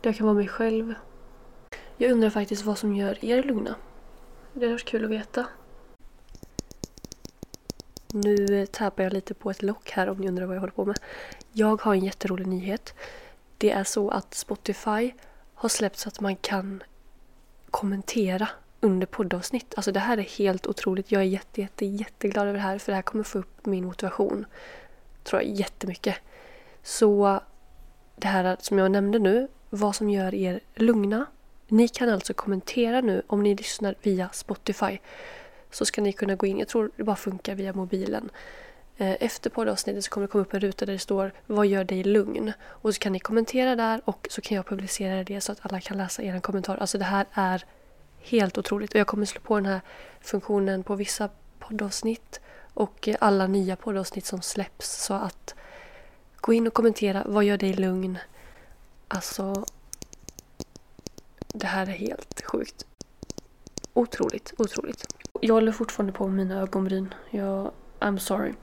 Där 0.00 0.10
jag 0.10 0.16
kan 0.16 0.26
vara 0.26 0.36
mig 0.36 0.48
själv. 0.48 0.94
Jag 1.96 2.12
undrar 2.12 2.30
faktiskt 2.30 2.64
vad 2.64 2.78
som 2.78 2.94
gör 2.94 3.24
er 3.24 3.42
lugna. 3.42 3.74
Det 4.52 4.60
hade 4.60 4.72
varit 4.72 4.84
kul 4.84 5.04
att 5.04 5.10
veta. 5.10 5.46
Nu 8.12 8.60
eh, 8.60 8.66
tappar 8.66 9.02
jag 9.02 9.12
lite 9.12 9.34
på 9.34 9.50
ett 9.50 9.62
lock 9.62 9.90
här 9.90 10.08
om 10.08 10.18
ni 10.18 10.28
undrar 10.28 10.46
vad 10.46 10.56
jag 10.56 10.60
håller 10.60 10.72
på 10.72 10.84
med. 10.84 10.98
Jag 11.52 11.82
har 11.82 11.94
en 11.94 12.04
jätterolig 12.04 12.46
nyhet. 12.46 12.94
Det 13.58 13.70
är 13.70 13.84
så 13.84 14.10
att 14.10 14.34
Spotify 14.34 15.12
har 15.54 15.68
släppt 15.68 15.98
så 15.98 16.08
att 16.08 16.20
man 16.20 16.36
kan 16.36 16.82
kommentera 17.70 18.48
under 18.80 19.06
poddavsnitt. 19.06 19.74
Alltså 19.76 19.92
det 19.92 20.00
här 20.00 20.18
är 20.18 20.22
helt 20.22 20.66
otroligt. 20.66 21.12
Jag 21.12 21.22
är 21.22 21.26
jätte, 21.26 21.60
jätte, 21.60 21.86
jätteglad 21.86 22.48
över 22.48 22.58
det 22.58 22.64
här 22.64 22.78
för 22.78 22.92
det 22.92 22.96
här 22.96 23.02
kommer 23.02 23.24
få 23.24 23.38
upp 23.38 23.66
min 23.66 23.84
motivation. 23.84 24.46
Tror 25.24 25.42
jag 25.42 25.50
jättemycket. 25.50 26.16
Så 26.82 27.40
det 28.16 28.28
här 28.28 28.56
som 28.60 28.78
jag 28.78 28.90
nämnde 28.90 29.18
nu, 29.18 29.48
vad 29.70 29.96
som 29.96 30.10
gör 30.10 30.34
er 30.34 30.60
lugna. 30.74 31.26
Ni 31.68 31.88
kan 31.88 32.08
alltså 32.08 32.34
kommentera 32.34 33.00
nu 33.00 33.22
om 33.26 33.42
ni 33.42 33.54
lyssnar 33.54 33.94
via 34.02 34.28
Spotify. 34.32 34.98
Så 35.70 35.84
ska 35.84 36.02
ni 36.02 36.12
kunna 36.12 36.34
gå 36.34 36.46
in, 36.46 36.58
jag 36.58 36.68
tror 36.68 36.90
det 36.96 37.04
bara 37.04 37.16
funkar 37.16 37.54
via 37.54 37.72
mobilen. 37.72 38.30
Eh, 38.96 39.16
efter 39.20 39.50
poddavsnittet 39.50 40.04
så 40.04 40.10
kommer 40.10 40.26
det 40.26 40.30
komma 40.30 40.42
upp 40.42 40.54
en 40.54 40.60
ruta 40.60 40.86
där 40.86 40.92
det 40.92 40.98
står 40.98 41.32
Vad 41.46 41.66
gör 41.66 41.84
dig 41.84 42.04
lugn? 42.04 42.52
Och 42.62 42.94
så 42.94 42.98
kan 42.98 43.12
ni 43.12 43.18
kommentera 43.18 43.76
där 43.76 44.00
och 44.04 44.28
så 44.30 44.40
kan 44.40 44.56
jag 44.56 44.66
publicera 44.66 45.24
det 45.24 45.40
så 45.40 45.52
att 45.52 45.58
alla 45.62 45.80
kan 45.80 45.96
läsa 45.96 46.22
er 46.22 46.40
kommentar. 46.40 46.76
Alltså 46.76 46.98
det 46.98 47.04
här 47.04 47.26
är 47.32 47.64
helt 48.20 48.58
otroligt 48.58 48.94
och 48.94 49.00
jag 49.00 49.06
kommer 49.06 49.26
slå 49.26 49.40
på 49.40 49.54
den 49.54 49.66
här 49.66 49.80
funktionen 50.20 50.82
på 50.82 50.94
vissa 50.94 51.28
poddavsnitt 51.58 52.40
och 52.74 53.08
eh, 53.08 53.16
alla 53.20 53.46
nya 53.46 53.76
poddavsnitt 53.76 54.26
som 54.26 54.42
släpps 54.42 55.04
så 55.04 55.14
att 55.14 55.54
gå 56.36 56.52
in 56.52 56.66
och 56.66 56.74
kommentera 56.74 57.24
Vad 57.26 57.44
gör 57.44 57.58
dig 57.58 57.72
lugn? 57.72 58.18
Alltså 59.08 59.64
det 61.54 61.66
här 61.66 61.86
är 61.86 61.92
helt 61.92 62.42
sjukt. 62.44 62.86
Otroligt, 63.94 64.54
otroligt. 64.58 65.06
Jag 65.40 65.54
håller 65.54 65.72
fortfarande 65.72 66.12
på 66.12 66.26
med 66.26 66.36
mina 66.36 66.60
ögonbryn. 66.60 67.14
Jag 67.30 67.72
I'm 68.00 68.18
sorry. 68.18 68.54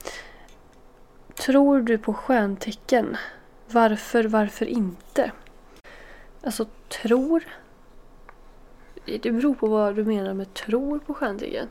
Tror 1.34 1.80
du 1.80 1.98
på 1.98 2.14
stjärntecken? 2.14 3.16
Varför, 3.70 4.24
varför 4.24 4.66
inte? 4.66 5.30
Alltså, 6.42 6.66
tror? 6.88 7.44
Det 9.06 9.32
beror 9.32 9.54
på 9.54 9.66
vad 9.66 9.96
du 9.96 10.04
menar 10.04 10.34
med 10.34 10.54
tror 10.54 10.98
på 10.98 11.14
stjärntecken. 11.14 11.68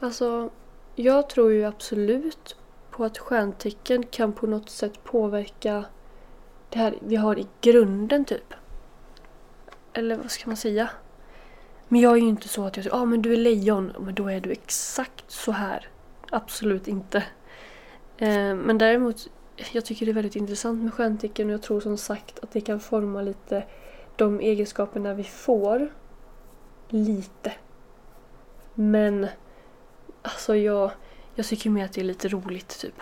Alltså, 0.00 0.50
jag 0.94 1.28
tror 1.28 1.52
ju 1.52 1.64
absolut 1.64 2.56
på 2.90 3.04
att 3.04 3.18
stjärntecken 3.18 4.02
kan 4.06 4.32
på 4.32 4.46
något 4.46 4.70
sätt 4.70 5.04
påverka 5.04 5.84
det 6.70 6.78
här 6.78 6.94
vi 7.00 7.16
har 7.16 7.38
i 7.38 7.46
grunden 7.60 8.24
typ. 8.24 8.54
Eller 9.92 10.16
vad 10.16 10.30
ska 10.30 10.46
man 10.46 10.56
säga? 10.56 10.90
Men 11.88 12.00
jag 12.00 12.12
är 12.12 12.20
ju 12.20 12.28
inte 12.28 12.48
så 12.48 12.64
att 12.64 12.76
jag 12.76 12.84
säger 12.84 12.96
ah, 12.96 13.04
men 13.04 13.22
du 13.22 13.32
är 13.32 13.36
lejon, 13.36 13.92
men 14.00 14.14
då 14.14 14.28
är 14.28 14.40
du 14.40 14.50
exakt 14.50 15.30
så 15.30 15.52
här. 15.52 15.88
Absolut 16.30 16.88
inte. 16.88 17.18
Eh, 18.18 18.54
men 18.54 18.78
däremot, 18.78 19.30
jag 19.72 19.84
tycker 19.84 20.06
det 20.06 20.12
är 20.12 20.14
väldigt 20.14 20.36
intressant 20.36 20.82
med 20.82 20.94
stjärntecken 20.94 21.46
och 21.46 21.52
jag 21.52 21.62
tror 21.62 21.80
som 21.80 21.96
sagt 21.96 22.38
att 22.38 22.52
det 22.52 22.60
kan 22.60 22.80
forma 22.80 23.22
lite 23.22 23.64
de 24.16 24.40
egenskaperna 24.40 25.14
vi 25.14 25.24
får. 25.24 25.90
Lite. 26.90 27.52
Men 28.74 29.28
alltså 30.22 30.56
jag, 30.56 30.90
jag 31.34 31.46
tycker 31.46 31.70
mer 31.70 31.84
att 31.84 31.92
det 31.92 32.00
är 32.00 32.04
lite 32.04 32.28
roligt 32.28 32.80
typ. 32.80 33.00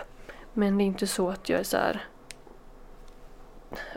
Men 0.53 0.77
det 0.77 0.83
är 0.83 0.85
inte 0.85 1.07
så 1.07 1.29
att 1.29 1.49
jag 1.49 1.59
är 1.59 1.63
så 1.63 1.77
här. 1.77 2.07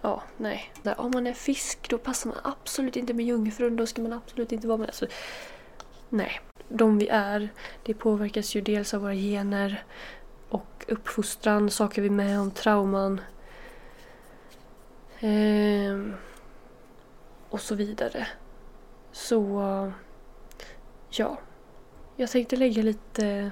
Ja, 0.03 0.23
nej. 0.37 0.73
Där, 0.83 1.01
om 1.01 1.11
man 1.11 1.27
är 1.27 1.33
fisk 1.33 1.91
då 1.91 1.99
passar 1.99 2.31
man 2.31 2.39
absolut 2.45 2.97
inte 2.97 3.15
med 3.15 3.27
jungfrun. 3.27 3.77
Då 3.77 3.87
ska 3.87 4.03
man 4.03 4.13
absolut 4.13 4.53
inte 4.53 4.67
vara 4.67 4.79
med. 4.79 4.89
Alltså, 4.89 5.07
nej 6.09 6.41
de 6.73 6.99
vi 6.99 7.09
är. 7.09 7.49
Det 7.83 7.95
påverkas 7.95 8.55
ju 8.55 8.61
dels 8.61 8.95
av 8.95 9.01
våra 9.01 9.15
gener 9.15 9.85
och 10.49 10.85
uppfostran, 10.89 11.71
saker 11.71 12.03
vi 12.03 12.09
är 12.09 12.13
med 12.13 12.41
om, 12.41 12.51
trauman. 12.51 13.21
Eh, 15.21 16.01
och 17.51 17.61
så 17.61 17.75
vidare. 17.75 18.27
Så 19.13 19.93
ja, 21.11 21.39
jag 22.17 22.31
tänkte 22.31 22.57
lägga 22.57 22.83
lite 22.83 23.51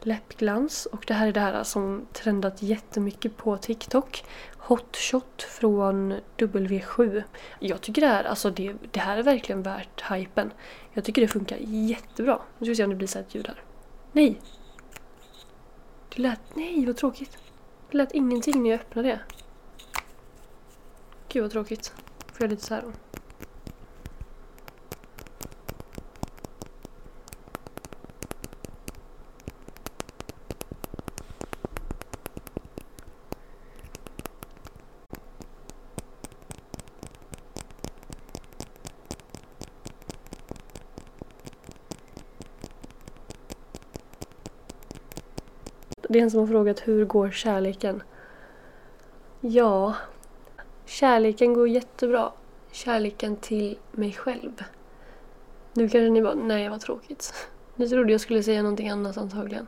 läppglans 0.00 0.86
och 0.86 1.04
det 1.06 1.14
här 1.14 1.26
är 1.26 1.32
det 1.32 1.40
här 1.40 1.64
som 1.64 2.06
trendat 2.12 2.62
jättemycket 2.62 3.36
på 3.36 3.56
TikTok. 3.56 4.24
Hotshot 4.58 5.42
från 5.42 6.14
W7. 6.36 7.22
Jag 7.60 7.80
tycker 7.80 8.02
det 8.02 8.08
här, 8.08 8.24
alltså 8.24 8.50
det, 8.50 8.74
det 8.90 9.00
här 9.00 9.16
är 9.16 9.22
verkligen 9.22 9.62
värt 9.62 10.10
hypen. 10.10 10.52
Jag 10.92 11.04
tycker 11.04 11.22
det 11.22 11.28
funkar 11.28 11.56
jättebra. 11.60 12.40
Nu 12.58 12.64
ska 12.64 12.70
vi 12.70 12.76
se 12.76 12.84
om 12.84 12.90
det 12.90 12.96
blir 12.96 13.08
så 13.08 13.18
ett 13.18 13.34
ljud 13.34 13.46
här. 13.46 13.62
Nej! 14.12 14.40
Det 16.14 16.22
lät... 16.22 16.40
Nej, 16.54 16.86
vad 16.86 16.96
tråkigt. 16.96 17.38
Det 17.90 17.96
lät 17.96 18.12
ingenting 18.12 18.62
när 18.62 18.70
jag 18.70 18.80
öppnade 18.80 19.08
det. 19.08 19.20
Gud 21.28 21.42
vad 21.42 21.50
tråkigt. 21.50 21.92
Får 22.32 22.44
jag 22.44 22.50
lite 22.50 22.64
så 22.64 22.74
här 22.74 22.84
Det 46.18 46.22
är 46.22 46.24
en 46.24 46.30
som 46.30 46.40
har 46.40 46.46
frågat 46.46 46.88
hur 46.88 47.04
går 47.04 47.30
kärleken? 47.30 48.02
Ja, 49.40 49.94
kärleken 50.86 51.54
går 51.54 51.68
jättebra. 51.68 52.32
Kärleken 52.72 53.36
till 53.36 53.78
mig 53.92 54.12
själv. 54.12 54.64
Nu 55.72 55.88
kanske 55.88 56.10
ni 56.10 56.22
bara, 56.22 56.34
nej 56.34 56.68
vad 56.68 56.80
tråkigt. 56.80 57.34
Ni 57.76 57.88
trodde 57.88 58.12
jag 58.12 58.20
skulle 58.20 58.42
säga 58.42 58.62
någonting 58.62 58.88
annat 58.88 59.16
antagligen. 59.16 59.66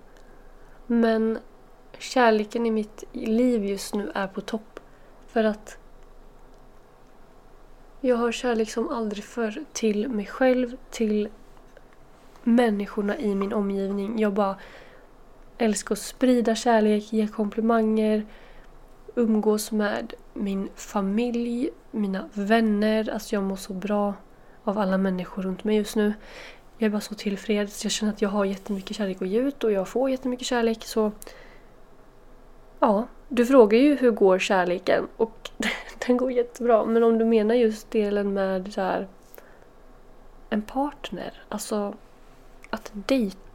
Men 0.86 1.38
kärleken 1.98 2.66
i 2.66 2.70
mitt 2.70 3.04
liv 3.12 3.64
just 3.64 3.94
nu 3.94 4.10
är 4.14 4.26
på 4.26 4.40
topp. 4.40 4.80
För 5.26 5.44
att 5.44 5.78
jag 8.00 8.16
har 8.16 8.32
kärlek 8.32 8.70
som 8.70 8.88
aldrig 8.88 9.24
förr 9.24 9.64
till 9.72 10.08
mig 10.08 10.26
själv, 10.26 10.76
till 10.90 11.28
människorna 12.42 13.18
i 13.18 13.34
min 13.34 13.52
omgivning. 13.52 14.18
Jag 14.18 14.32
bara 14.32 14.56
älskar 15.60 15.94
att 15.94 15.98
sprida 15.98 16.54
kärlek, 16.54 17.12
ge 17.12 17.26
komplimanger, 17.26 18.26
umgås 19.14 19.72
med 19.72 20.14
min 20.34 20.68
familj, 20.74 21.70
mina 21.90 22.28
vänner. 22.32 23.10
Alltså 23.10 23.34
jag 23.34 23.42
mår 23.42 23.56
så 23.56 23.72
bra 23.72 24.14
av 24.64 24.78
alla 24.78 24.98
människor 24.98 25.42
runt 25.42 25.64
mig 25.64 25.76
just 25.76 25.96
nu. 25.96 26.14
Jag 26.78 26.86
är 26.86 26.90
bara 26.90 27.00
så 27.00 27.14
tillfreds. 27.14 27.84
Jag 27.84 27.92
känner 27.92 28.12
att 28.12 28.22
jag 28.22 28.28
har 28.28 28.44
jättemycket 28.44 28.96
kärlek 28.96 29.22
att 29.22 29.28
ge 29.28 29.40
ut 29.40 29.64
och 29.64 29.72
jag 29.72 29.88
får 29.88 30.10
jättemycket 30.10 30.46
kärlek. 30.46 30.84
Så 30.84 31.12
ja, 32.78 33.06
du 33.28 33.46
frågar 33.46 33.78
ju 33.78 33.96
hur 33.96 34.10
går 34.10 34.38
kärleken 34.38 35.08
och 35.16 35.50
den 36.06 36.16
går 36.16 36.32
jättebra. 36.32 36.84
Men 36.84 37.02
om 37.02 37.18
du 37.18 37.24
menar 37.24 37.54
just 37.54 37.90
delen 37.90 38.34
med 38.34 38.72
så 38.72 38.80
här, 38.80 39.08
en 40.50 40.62
partner, 40.62 41.42
alltså 41.48 41.94
att 42.70 42.90
dejta, 42.94 43.49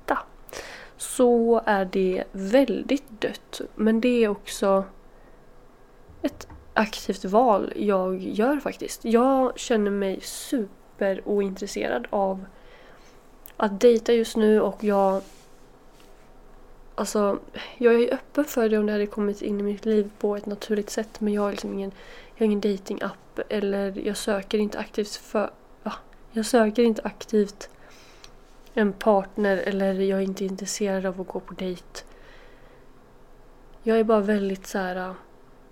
så 0.97 1.61
är 1.65 1.85
det 1.85 2.23
väldigt 2.31 3.21
dött. 3.21 3.61
Men 3.75 4.01
det 4.01 4.23
är 4.23 4.27
också 4.27 4.83
ett 6.21 6.47
aktivt 6.73 7.25
val 7.25 7.73
jag 7.75 8.21
gör 8.21 8.59
faktiskt. 8.59 9.05
Jag 9.05 9.59
känner 9.59 9.91
mig 9.91 10.19
superointresserad 10.21 12.07
av 12.09 12.45
att 13.57 13.79
dejta 13.81 14.13
just 14.13 14.35
nu 14.35 14.61
och 14.61 14.83
jag 14.83 15.21
Alltså, 16.97 17.39
jag 17.77 18.01
är 18.03 18.13
öppen 18.13 18.45
för 18.45 18.69
det 18.69 18.77
om 18.77 18.85
det 18.85 18.91
hade 18.91 19.05
kommit 19.05 19.41
in 19.41 19.59
i 19.59 19.63
mitt 19.63 19.85
liv 19.85 20.11
på 20.19 20.35
ett 20.35 20.45
naturligt 20.45 20.89
sätt 20.89 21.21
men 21.21 21.33
jag 21.33 21.41
har 21.41 21.51
liksom 21.51 21.73
ingen, 21.73 21.91
jag 22.35 22.39
har 22.39 22.45
ingen 22.45 22.61
eller 23.49 24.07
jag 24.07 24.17
söker 24.17 24.57
inte 24.57 24.79
aktivt 24.79 25.15
för... 25.15 25.51
Ja, 25.83 25.91
jag 26.31 26.45
söker 26.45 26.83
inte 26.83 27.01
aktivt 27.01 27.69
en 28.77 28.93
partner 28.93 29.57
eller 29.57 29.93
jag 29.93 30.19
är 30.19 30.23
inte 30.23 30.45
intresserad 30.45 31.05
av 31.05 31.21
att 31.21 31.27
gå 31.27 31.39
på 31.39 31.53
dejt. 31.53 32.03
Jag 33.83 33.99
är 33.99 34.03
bara 34.03 34.19
väldigt 34.19 34.67
så 34.67 34.77
här, 34.77 34.95
äh, 34.95 35.13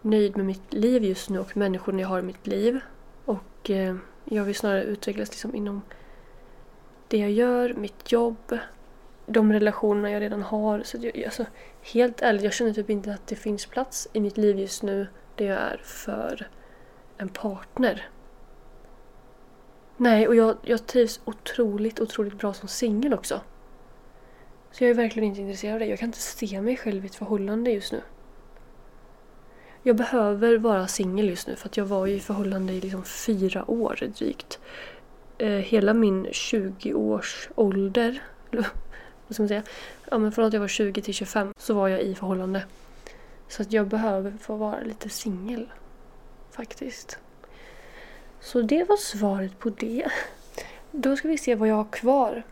nöjd 0.02 0.38
med 0.38 0.46
mitt 0.46 0.74
liv 0.74 1.04
just 1.04 1.30
nu 1.30 1.40
och 1.40 1.58
människorna 1.58 2.02
jag 2.02 2.08
har 2.08 2.20
i 2.20 2.22
mitt 2.22 2.48
liv. 2.48 2.80
Och 3.26 3.70
eh, 3.70 3.96
jag 4.26 4.44
vill 4.44 4.56
snarare 4.56 4.84
utvecklas 4.84 5.30
liksom 5.30 5.56
inom 5.56 5.82
det 7.08 7.18
jag 7.18 7.32
gör, 7.32 7.74
mitt 7.74 8.12
jobb, 8.12 8.58
de 9.26 9.54
relationerna 9.54 10.12
jag 10.12 10.22
redan 10.22 10.42
har. 10.42 10.82
Så 10.84 10.98
jag, 11.02 11.24
alltså, 11.24 11.46
helt 11.82 12.22
ärligt, 12.22 12.44
jag 12.44 12.54
känner 12.54 12.74
typ 12.74 12.90
inte 12.90 13.14
att 13.14 13.28
det 13.28 13.36
finns 13.36 13.66
plats 13.66 14.08
i 14.14 14.20
mitt 14.20 14.38
liv 14.38 14.60
just 14.60 14.84
nu 14.84 15.08
där 15.36 15.46
jag 15.46 15.58
är 15.58 15.78
för 15.84 16.48
en 17.18 17.30
partner. 17.30 18.08
Nej, 20.04 20.28
och 20.28 20.36
jag, 20.36 20.58
jag 20.62 20.88
trivs 20.88 21.22
otroligt, 21.26 22.00
otroligt 22.00 22.34
bra 22.34 22.54
som 22.54 22.68
singel 22.68 23.14
också. 23.14 23.42
Så 24.72 24.84
jag 24.84 24.92
är 24.92 24.96
verkligen 24.96 25.30
inte 25.30 25.42
intresserad 25.42 25.74
av 25.74 25.80
det. 25.80 25.86
Jag 25.86 26.00
kan 26.00 26.10
inte 26.10 26.20
se 26.20 26.62
mig 26.62 26.78
själv 26.78 27.04
i 27.04 27.08
ett 27.08 27.16
förhållande 27.16 27.72
just 27.72 27.92
nu. 27.92 28.02
Jag 29.84 29.96
behöver 29.96 30.58
vara 30.58 30.88
singel 30.88 31.30
just 31.30 31.48
nu 31.48 31.56
för 31.56 31.70
att 31.70 31.78
jag 31.78 31.86
var 31.86 32.08
i 32.08 32.20
förhållande 32.20 32.74
i 32.74 32.82
liksom 32.82 33.04
fyra 33.04 33.72
år 33.72 34.10
drygt. 34.18 34.60
Eh, 35.38 35.50
hela 35.50 35.94
min 35.94 36.26
20-års 36.26 37.50
ålder, 37.56 38.24
vad 38.52 38.66
ska 39.30 39.44
man 39.44 39.48
säga? 39.48 39.64
Ja 40.10 40.18
men 40.18 40.32
från 40.32 40.46
att 40.46 40.54
jag 40.54 40.62
var 40.62 40.68
20 40.68 41.02
till 41.02 41.14
25 41.14 41.54
så 41.58 41.74
var 41.74 41.88
jag 41.88 42.02
i 42.02 42.16
förhållande. 42.16 42.66
Så 43.48 43.62
att 43.62 43.72
jag 43.72 43.88
behöver 43.88 44.32
få 44.32 44.56
vara 44.56 44.80
lite 44.80 45.10
singel. 45.10 45.70
Faktiskt. 46.52 47.20
Så 48.44 48.62
det 48.62 48.84
var 48.84 48.98
svaret 48.98 49.60
på 49.60 49.70
det. 49.70 50.08
Då 50.92 51.16
ska 51.16 51.28
vi 51.28 51.38
se 51.38 51.56
vad 51.56 51.70
jag 51.70 51.76
har 51.76 51.92
kvar. 51.92 52.44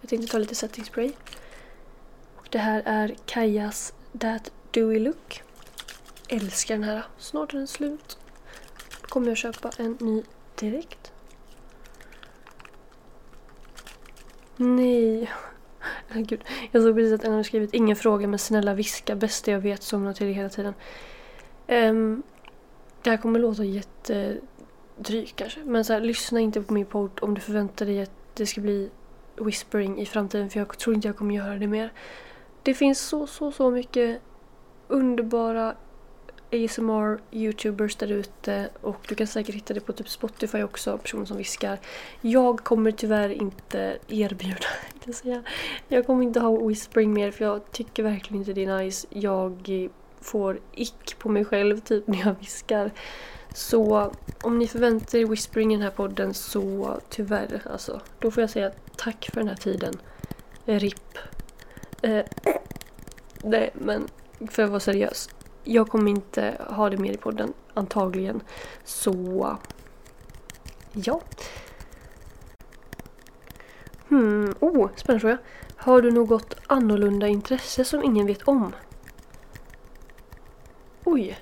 Jag 0.00 0.10
tänkte 0.10 0.32
ta 0.32 0.38
lite 0.38 0.54
setting 0.54 0.84
spray. 0.84 1.12
Och 2.36 2.48
det 2.50 2.58
här 2.58 2.82
är 2.84 3.14
Kajas 3.26 3.94
That 4.20 4.52
Dewy 4.70 4.98
Look. 4.98 5.42
Älskar 6.28 6.74
den 6.74 6.84
här. 6.84 7.04
Snart 7.18 7.54
är 7.54 7.58
den 7.58 7.66
slut. 7.66 8.18
Då 9.00 9.08
kommer 9.08 9.28
jag 9.28 9.36
köpa 9.36 9.70
en 9.78 9.96
ny 10.00 10.22
direkt. 10.54 11.12
Nej. 14.56 15.30
Gud. 16.14 16.44
Jag 16.70 16.82
såg 16.82 16.94
precis 16.94 17.12
att 17.12 17.24
en 17.24 17.32
har 17.32 17.42
skrivit 17.42 17.74
ingen 17.74 17.96
fråga 17.96 18.26
men 18.26 18.38
snälla 18.38 18.74
viska 18.74 19.14
bästa 19.14 19.50
jag 19.50 19.60
vet 19.60 19.82
somnar 19.82 20.12
till 20.12 20.26
det 20.26 20.32
hela 20.32 20.48
tiden. 20.48 20.74
Um, 21.68 22.22
det 23.02 23.10
här 23.10 23.16
kommer 23.16 23.38
låta 23.38 23.64
jätte 23.64 24.36
dryg 24.98 25.32
kanske. 25.36 25.60
Men 25.64 25.84
så 25.84 25.92
här, 25.92 26.00
lyssna 26.00 26.40
inte 26.40 26.62
på 26.62 26.72
min 26.72 26.86
podd 26.86 27.10
om 27.22 27.34
du 27.34 27.40
förväntar 27.40 27.86
dig 27.86 28.02
att 28.02 28.10
det 28.34 28.46
ska 28.46 28.60
bli 28.60 28.90
whispering 29.36 30.00
i 30.00 30.06
framtiden 30.06 30.50
för 30.50 30.58
jag 30.60 30.78
tror 30.78 30.94
inte 30.94 31.08
jag 31.08 31.16
kommer 31.16 31.34
göra 31.34 31.58
det 31.58 31.66
mer. 31.66 31.92
Det 32.62 32.74
finns 32.74 33.00
så, 33.00 33.26
så, 33.26 33.52
så 33.52 33.70
mycket 33.70 34.20
underbara 34.88 35.74
ASMR 36.52 37.20
youtubers 37.30 37.96
där 37.96 38.12
ute 38.12 38.68
och 38.80 38.96
du 39.08 39.14
kan 39.14 39.26
säkert 39.26 39.54
hitta 39.54 39.74
det 39.74 39.80
på 39.80 39.92
typ 39.92 40.08
Spotify 40.08 40.62
också, 40.62 40.98
personer 40.98 41.24
som 41.24 41.36
viskar. 41.36 41.78
Jag 42.20 42.64
kommer 42.64 42.90
tyvärr 42.90 43.28
inte 43.28 43.98
erbjuda, 44.08 44.68
kan 45.04 45.12
säga. 45.12 45.42
Jag 45.88 46.06
kommer 46.06 46.22
inte 46.22 46.40
ha 46.40 46.66
whispering 46.66 47.12
mer 47.12 47.30
för 47.30 47.44
jag 47.44 47.72
tycker 47.72 48.02
verkligen 48.02 48.40
inte 48.40 48.52
det 48.52 48.64
är 48.64 48.78
nice. 48.78 49.06
Jag 49.10 49.88
får 50.20 50.60
ick 50.72 51.18
på 51.18 51.28
mig 51.28 51.44
själv 51.44 51.80
typ 51.80 52.06
när 52.06 52.18
jag 52.18 52.34
viskar. 52.40 52.90
Så 53.58 54.12
om 54.42 54.58
ni 54.58 54.68
förväntar 54.68 55.18
er 55.18 55.26
whispering 55.26 55.72
i 55.72 55.76
den 55.76 55.82
här 55.82 55.90
podden 55.90 56.34
så 56.34 56.96
tyvärr 57.08 57.62
alltså. 57.70 58.00
Då 58.18 58.30
får 58.30 58.40
jag 58.40 58.50
säga 58.50 58.72
tack 58.96 59.30
för 59.32 59.40
den 59.40 59.48
här 59.48 59.56
tiden. 59.56 59.94
Eh, 60.66 60.78
RIP. 60.78 61.18
Eh, 62.02 62.24
nej 63.42 63.70
men 63.74 64.08
för 64.50 64.62
att 64.62 64.70
vara 64.70 64.80
seriös 64.80 65.28
jag 65.68 65.88
kommer 65.88 66.10
inte 66.10 66.56
ha 66.70 66.90
det 66.90 66.96
mer 66.96 67.12
i 67.12 67.16
podden, 67.16 67.52
antagligen. 67.74 68.40
Så... 68.84 69.56
Ja. 70.92 71.20
Hmm, 74.08 74.54
oh, 74.60 74.88
spännande 74.96 75.20
fråga. 75.20 75.38
Har 75.76 76.02
du 76.02 76.10
något 76.10 76.54
annorlunda 76.66 77.28
intresse 77.28 77.84
som 77.84 78.04
ingen 78.04 78.26
vet 78.26 78.42
om? 78.42 78.74
Oj. 81.04 81.38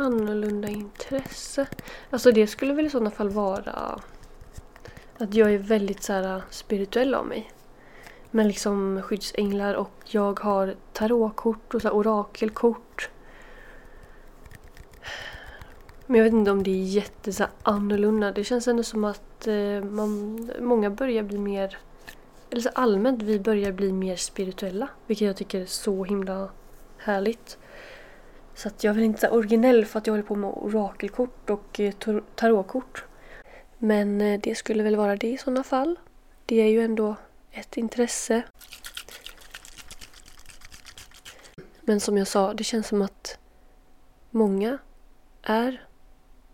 Annorlunda 0.00 0.68
intresse. 0.68 1.66
Alltså 2.10 2.32
det 2.32 2.46
skulle 2.46 2.74
väl 2.74 2.86
i 2.86 2.90
sådana 2.90 3.10
fall 3.10 3.28
vara 3.28 4.00
att 5.18 5.34
jag 5.34 5.54
är 5.54 5.58
väldigt 5.58 6.02
så 6.02 6.12
här, 6.12 6.36
äh, 6.36 6.42
spirituell 6.50 7.14
av 7.14 7.26
mig 7.26 7.52
med 8.30 8.46
liksom 8.46 9.02
skyddsänglar 9.02 9.74
och 9.74 9.92
jag 10.04 10.40
har 10.40 10.74
tarotkort 10.92 11.74
och 11.74 11.82
så 11.82 11.90
orakelkort. 11.90 13.10
Men 16.06 16.16
jag 16.18 16.24
vet 16.24 16.32
inte 16.32 16.50
om 16.50 16.62
det 16.62 16.70
är 16.70 16.84
jätte 16.84 17.32
så 17.32 17.44
annorlunda. 17.62 18.32
Det 18.32 18.44
känns 18.44 18.68
ändå 18.68 18.82
som 18.82 19.04
att 19.04 19.46
eh, 19.46 19.84
man, 19.84 20.50
många 20.60 20.90
börjar 20.90 21.22
bli 21.22 21.38
mer... 21.38 21.78
Eller 22.50 22.62
så 22.62 22.70
allmänt, 22.74 23.22
vi 23.22 23.40
börjar 23.40 23.72
bli 23.72 23.92
mer 23.92 24.16
spirituella. 24.16 24.88
Vilket 25.06 25.26
jag 25.26 25.36
tycker 25.36 25.60
är 25.60 25.66
så 25.66 26.04
himla 26.04 26.48
härligt. 26.98 27.58
Så 28.58 28.68
att 28.68 28.84
jag 28.84 28.90
är 28.90 28.94
väl 28.94 29.04
inte 29.04 29.20
så 29.20 29.28
originell 29.28 29.84
för 29.84 29.98
att 29.98 30.06
jag 30.06 30.12
håller 30.12 30.24
på 30.24 30.34
med 30.34 30.50
orakelkort 30.50 31.50
och 31.50 31.80
eh, 31.80 31.94
tarotkort. 32.34 33.04
Men 33.78 34.20
eh, 34.20 34.40
det 34.40 34.54
skulle 34.54 34.82
väl 34.82 34.96
vara 34.96 35.16
det 35.16 35.28
i 35.28 35.38
sådana 35.38 35.64
fall. 35.64 35.98
Det 36.46 36.60
är 36.60 36.68
ju 36.68 36.80
ändå 36.80 37.16
ett 37.50 37.76
intresse. 37.76 38.42
Men 41.80 42.00
som 42.00 42.18
jag 42.18 42.26
sa, 42.26 42.54
det 42.54 42.64
känns 42.64 42.88
som 42.88 43.02
att 43.02 43.38
många 44.30 44.78
är 45.42 45.86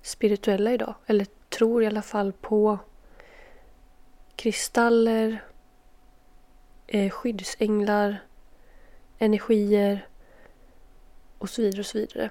spirituella 0.03 0.73
idag. 0.73 0.95
Eller 1.07 1.27
tror 1.49 1.83
i 1.83 1.87
alla 1.87 2.03
fall 2.03 2.33
på 2.33 2.79
kristaller, 4.37 5.45
eh, 6.87 7.11
skyddsänglar, 7.11 8.25
energier 9.19 10.09
och 11.45 11.51
så 11.51 11.63
vidare 11.63 11.81
och 11.81 11.87
så 11.87 11.99
vidare. 11.99 12.31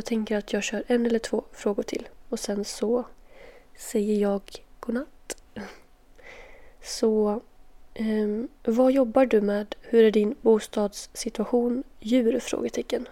Jag 0.00 0.04
tänker 0.04 0.36
att 0.36 0.52
jag 0.52 0.62
kör 0.62 0.82
en 0.86 1.06
eller 1.06 1.18
två 1.18 1.44
frågor 1.52 1.82
till 1.82 2.08
och 2.28 2.38
sen 2.38 2.64
så 2.64 3.04
säger 3.76 4.20
jag 4.20 4.42
godnatt. 4.80 5.42
Så 6.82 7.40
um, 7.98 8.48
vad 8.64 8.92
jobbar 8.92 9.26
du 9.26 9.40
med? 9.40 9.74
Hur 9.80 10.04
är 10.04 10.10
din 10.10 10.34
bostadssituation? 10.40 11.84
Djur? 11.98 12.40
Frågetecken. 12.40 13.08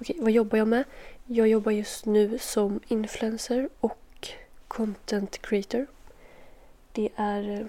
Okej, 0.00 0.16
vad 0.18 0.30
jobbar 0.30 0.58
jag 0.58 0.68
med? 0.68 0.84
Jag 1.26 1.48
jobbar 1.48 1.72
just 1.72 2.06
nu 2.06 2.38
som 2.38 2.80
influencer 2.88 3.68
och 3.80 4.28
content 4.68 5.42
creator. 5.42 5.86
Det 6.92 7.08
är 7.16 7.60
eh, 7.60 7.66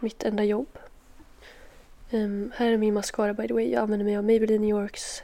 mitt 0.00 0.22
enda 0.22 0.44
jobb. 0.44 0.78
Um, 2.10 2.52
här 2.56 2.72
är 2.72 2.76
min 2.76 2.94
mascara 2.94 3.34
by 3.34 3.48
the 3.48 3.54
way. 3.54 3.70
Jag 3.70 3.82
använder 3.82 4.04
mig 4.04 4.16
av 4.16 4.24
Maybelline 4.24 4.60
New 4.60 4.70
Yorks 4.70 5.22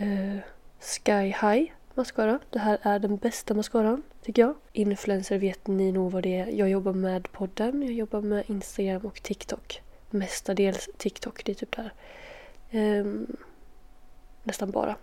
Eh, 0.00 0.38
Sky 0.80 1.34
High 1.40 1.72
mascara. 1.94 2.38
Det 2.50 2.58
här 2.58 2.78
är 2.82 2.98
den 2.98 3.16
bästa 3.16 3.54
mascaran, 3.54 4.02
tycker 4.22 4.42
jag. 4.42 4.54
Influencer 4.72 5.38
vet 5.38 5.66
ni 5.66 5.92
nog 5.92 6.12
vad 6.12 6.22
det 6.22 6.36
är. 6.36 6.46
Jag 6.46 6.70
jobbar 6.70 6.92
med 6.92 7.32
podden, 7.32 7.82
jag 7.82 7.92
jobbar 7.92 8.20
med 8.20 8.44
Instagram 8.50 9.06
och 9.06 9.22
TikTok. 9.22 9.82
Mestadels 10.10 10.88
TikTok, 10.96 11.44
det 11.44 11.52
är 11.52 11.54
typ 11.54 11.76
där. 11.76 11.92
Um, 13.00 13.36
nästan 14.42 14.70
bara. 14.70 14.96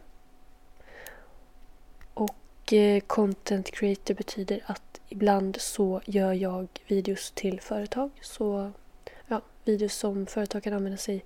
Och 2.14 2.74
eh, 2.74 3.00
content 3.00 3.72
creator 3.72 4.14
betyder 4.14 4.64
att 4.66 5.02
ibland 5.10 5.62
så 5.62 6.02
gör 6.06 6.34
jag 6.34 6.68
videos 6.88 7.32
till 7.32 7.62
företag. 7.62 8.12
Så 8.22 8.72
ja, 9.28 9.42
videos 9.66 9.94
som 9.94 10.26
företag 10.26 10.64
kan 10.64 10.74
använda 10.74 10.98
sig 10.98 11.26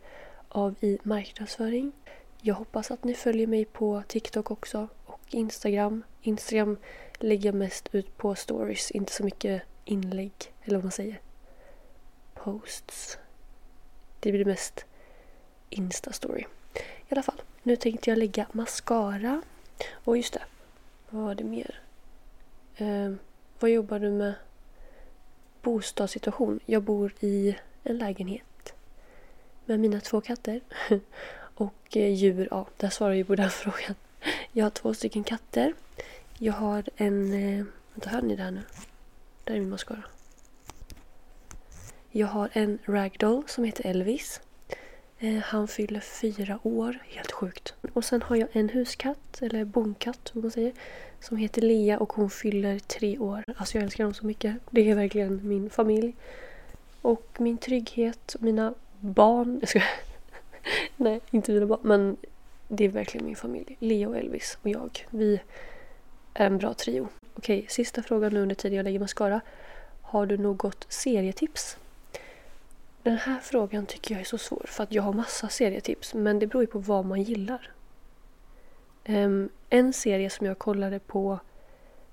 av 0.49 0.75
i 0.79 0.97
marknadsföring. 1.03 1.91
Jag 2.47 2.55
hoppas 2.55 2.91
att 2.91 3.03
ni 3.03 3.13
följer 3.13 3.47
mig 3.47 3.65
på 3.65 4.03
TikTok 4.07 4.51
också 4.51 4.87
och 5.05 5.21
Instagram. 5.29 6.03
Instagram 6.21 6.77
lägger 7.19 7.45
jag 7.45 7.55
mest 7.55 7.95
ut 7.95 8.17
på 8.17 8.35
stories, 8.35 8.91
inte 8.91 9.11
så 9.13 9.23
mycket 9.23 9.61
inlägg 9.85 10.33
eller 10.63 10.77
vad 10.77 10.83
man 10.83 10.91
säger. 10.91 11.21
Posts. 12.33 13.17
Det 14.19 14.31
blir 14.31 14.45
mest 14.45 14.85
Insta-story. 15.69 16.45
I 17.07 17.09
alla 17.09 17.23
fall, 17.23 17.41
nu 17.63 17.75
tänkte 17.75 18.09
jag 18.09 18.19
lägga 18.19 18.47
mascara. 18.51 19.41
Och 19.93 20.17
just 20.17 20.33
det, 20.33 20.43
vad 21.09 21.23
var 21.23 21.35
det 21.35 21.43
mer? 21.43 21.79
Eh, 22.75 23.13
vad 23.59 23.71
jobbar 23.71 23.99
du 23.99 24.11
med? 24.11 24.33
Bostadssituation. 25.61 26.59
Jag 26.65 26.83
bor 26.83 27.13
i 27.19 27.57
en 27.83 27.97
lägenhet 27.97 28.73
med 29.65 29.79
mina 29.79 29.99
två 29.99 30.21
katter. 30.21 30.61
Och 31.55 31.97
eh, 31.97 32.13
djur, 32.13 32.47
ja, 32.51 32.67
där 32.77 32.89
svarar 32.89 33.13
ju 33.13 33.23
på 33.23 33.35
den 33.35 33.49
frågan. 33.63 33.95
Jag 34.51 34.65
har 34.65 34.69
två 34.69 34.93
stycken 34.93 35.23
katter. 35.23 35.73
Jag 36.37 36.53
har 36.53 36.83
en... 36.97 37.33
Eh, 37.33 37.65
vänta, 37.93 38.09
hör 38.09 38.21
ni 38.21 38.35
det 38.35 38.43
här 38.43 38.51
nu? 38.51 38.61
Där 39.43 39.53
är 39.53 39.59
min 39.59 39.69
mascara. 39.69 40.03
Jag 42.11 42.27
har 42.27 42.49
en 42.53 42.79
ragdoll 42.85 43.43
som 43.47 43.63
heter 43.63 43.85
Elvis. 43.85 44.41
Eh, 45.19 45.37
han 45.37 45.67
fyller 45.67 45.99
fyra 45.99 46.59
år. 46.63 46.97
Helt 47.09 47.31
sjukt. 47.31 47.73
Och 47.93 48.05
sen 48.05 48.21
har 48.21 48.35
jag 48.35 48.49
en 48.51 48.69
huskatt, 48.69 49.41
eller 49.41 49.65
bonkatt 49.65 50.19
som 50.23 50.41
man 50.41 50.51
säger, 50.51 50.73
som 51.19 51.37
heter 51.37 51.61
Lea 51.61 51.99
och 51.99 52.13
hon 52.13 52.29
fyller 52.29 52.79
tre 52.79 53.17
år. 53.17 53.43
Alltså 53.57 53.77
jag 53.77 53.83
älskar 53.83 54.03
dem 54.03 54.13
så 54.13 54.25
mycket. 54.25 54.55
Det 54.69 54.91
är 54.91 54.95
verkligen 54.95 55.47
min 55.47 55.69
familj. 55.69 56.15
Och 57.01 57.27
min 57.37 57.57
trygghet, 57.57 58.35
mina 58.39 58.73
barn. 58.99 59.57
Jag 59.59 59.69
ska... 59.69 59.81
Nej, 60.97 61.21
inte 61.31 61.51
mina 61.51 61.65
barn. 61.65 61.79
Men 61.83 62.17
det 62.67 62.85
är 62.85 62.89
verkligen 62.89 63.25
min 63.25 63.35
familj. 63.35 63.77
Lea 63.79 64.09
och 64.09 64.17
Elvis 64.17 64.57
och 64.61 64.69
jag. 64.69 65.07
Vi 65.09 65.41
är 66.33 66.45
en 66.45 66.57
bra 66.57 66.73
trio. 66.73 67.07
Okej, 67.33 67.65
sista 67.69 68.03
frågan 68.03 68.33
nu 68.33 68.41
under 68.41 68.55
tiden 68.55 68.77
jag 68.77 68.83
lägger 68.83 68.99
mascara. 68.99 69.41
Har 70.01 70.25
du 70.25 70.37
något 70.37 70.85
serietips? 70.89 71.77
Den 73.03 73.17
här 73.17 73.39
frågan 73.39 73.85
tycker 73.85 74.15
jag 74.15 74.21
är 74.21 74.25
så 74.25 74.37
svår 74.37 74.65
för 74.67 74.83
att 74.83 74.91
jag 74.91 75.03
har 75.03 75.13
massa 75.13 75.49
serietips 75.49 76.13
men 76.13 76.39
det 76.39 76.47
beror 76.47 76.63
ju 76.63 76.67
på 76.67 76.79
vad 76.79 77.05
man 77.05 77.21
gillar. 77.21 77.71
Um, 79.07 79.49
en 79.69 79.93
serie 79.93 80.29
som 80.29 80.47
jag 80.47 80.57
kollade 80.57 80.99
på 80.99 81.39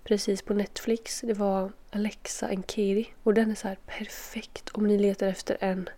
precis 0.05 0.43
på 0.43 0.55
Netflix 0.55 1.21
det 1.21 1.35
var 1.35 1.73
Alexa 1.91 2.49
and 2.49 2.67
Katie 2.67 3.07
och 3.23 3.35
den 3.35 3.51
är 3.51 3.55
så 3.55 3.75
perfekt 3.87 4.71
om 4.71 4.87
ni 4.87 4.99
letar 4.99 5.27
efter 5.27 5.57
en 5.61 5.89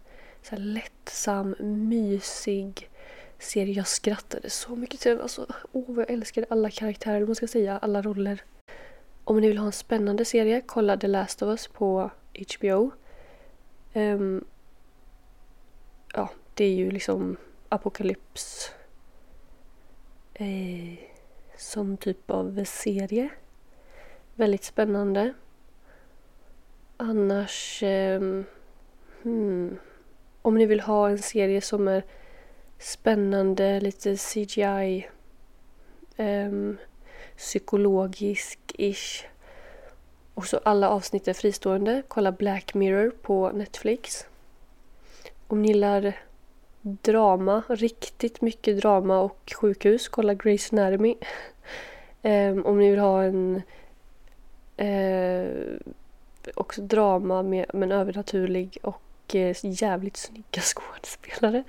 så 0.45 0.57
lättsam, 0.57 1.55
mysig 1.89 2.91
serie. 3.39 3.75
Jag 3.75 3.87
skrattade 3.87 4.51
så 4.51 4.77
mycket 4.77 5.01
till 5.01 5.11
den. 5.11 5.21
Alltså, 5.21 5.47
oh, 5.73 5.99
jag 5.99 6.11
älskade 6.11 6.47
alla 6.51 6.71
karaktärer, 6.71 7.27
man 7.27 7.35
ska 7.35 7.47
säga, 7.47 7.79
alla 7.79 8.03
roller. 8.03 8.43
Om 9.25 9.41
ni 9.41 9.49
vill 9.49 9.59
ha 9.59 9.67
en 9.67 9.73
spännande 9.73 10.25
serie, 10.25 10.63
kolla 10.67 10.97
The 10.97 11.07
Last 11.07 11.43
of 11.43 11.47
Us 11.47 11.69
på 11.69 12.11
HBO. 12.57 12.83
Um, 12.83 12.93
ehm, 13.93 14.45
ja, 16.15 16.31
det 16.55 16.65
är 16.65 16.75
ju 16.75 16.91
liksom 16.91 17.37
apokalyps 17.69 18.71
eh, 20.35 20.99
som 21.57 21.97
typ 21.97 22.31
av 22.31 22.65
serie. 22.65 23.29
Väldigt 24.35 24.65
spännande. 24.65 25.35
Annars... 26.97 27.83
Eh, 27.83 28.21
hmm, 29.23 29.79
om 30.45 30.55
ni 30.55 30.67
vill 30.67 30.81
ha 30.81 31.09
en 31.09 31.19
serie 31.19 31.61
som 31.61 31.89
är 31.89 32.03
spännande, 32.79 33.81
lite 33.81 34.17
CGI, 34.17 35.07
um, 36.17 36.27
ehm, 36.27 36.77
psykologisk-ish. 37.37 39.25
Och 40.35 40.47
så 40.47 40.61
alla 40.65 40.89
avsnitt 40.89 41.29
är 41.29 41.33
fristående. 41.33 42.03
Kolla 42.09 42.33
Black 42.33 42.75
Mirror 42.75 43.11
på 43.11 43.51
Netflix. 43.51 44.27
Om 45.47 45.63
ni 45.63 45.69
gillar 45.69 46.17
drama, 46.81 47.63
riktigt 47.69 48.41
mycket 48.41 48.81
drama 48.81 49.21
och 49.21 49.53
sjukhus, 49.55 50.09
kolla 50.09 50.35
Grey's 50.35 50.73
Anatomy. 50.73 51.17
um, 52.23 52.67
om 52.67 52.79
ni 52.79 52.91
vill 52.91 53.01
ha 53.01 53.23
en 53.23 53.63
uh, 54.81 55.79
också 56.55 56.83
drama 56.83 57.43
med, 57.43 57.67
men 57.75 57.93
övernaturlig 57.93 58.79
och 58.83 59.01
Eh, 59.33 59.57
jävligt 59.63 60.17
snygga 60.17 60.61
skådespelare 60.61 61.65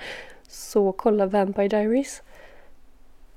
så 0.47 0.91
kolla 0.91 1.25
Vampire 1.25 1.67
Diaries. 1.67 2.21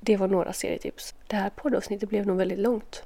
Det 0.00 0.16
var 0.16 0.28
några 0.28 0.52
serietips. 0.52 1.14
Det 1.26 1.36
här 1.36 1.50
poddavsnittet 1.50 2.08
blev 2.08 2.26
nog 2.26 2.36
väldigt 2.36 2.58
långt. 2.58 3.02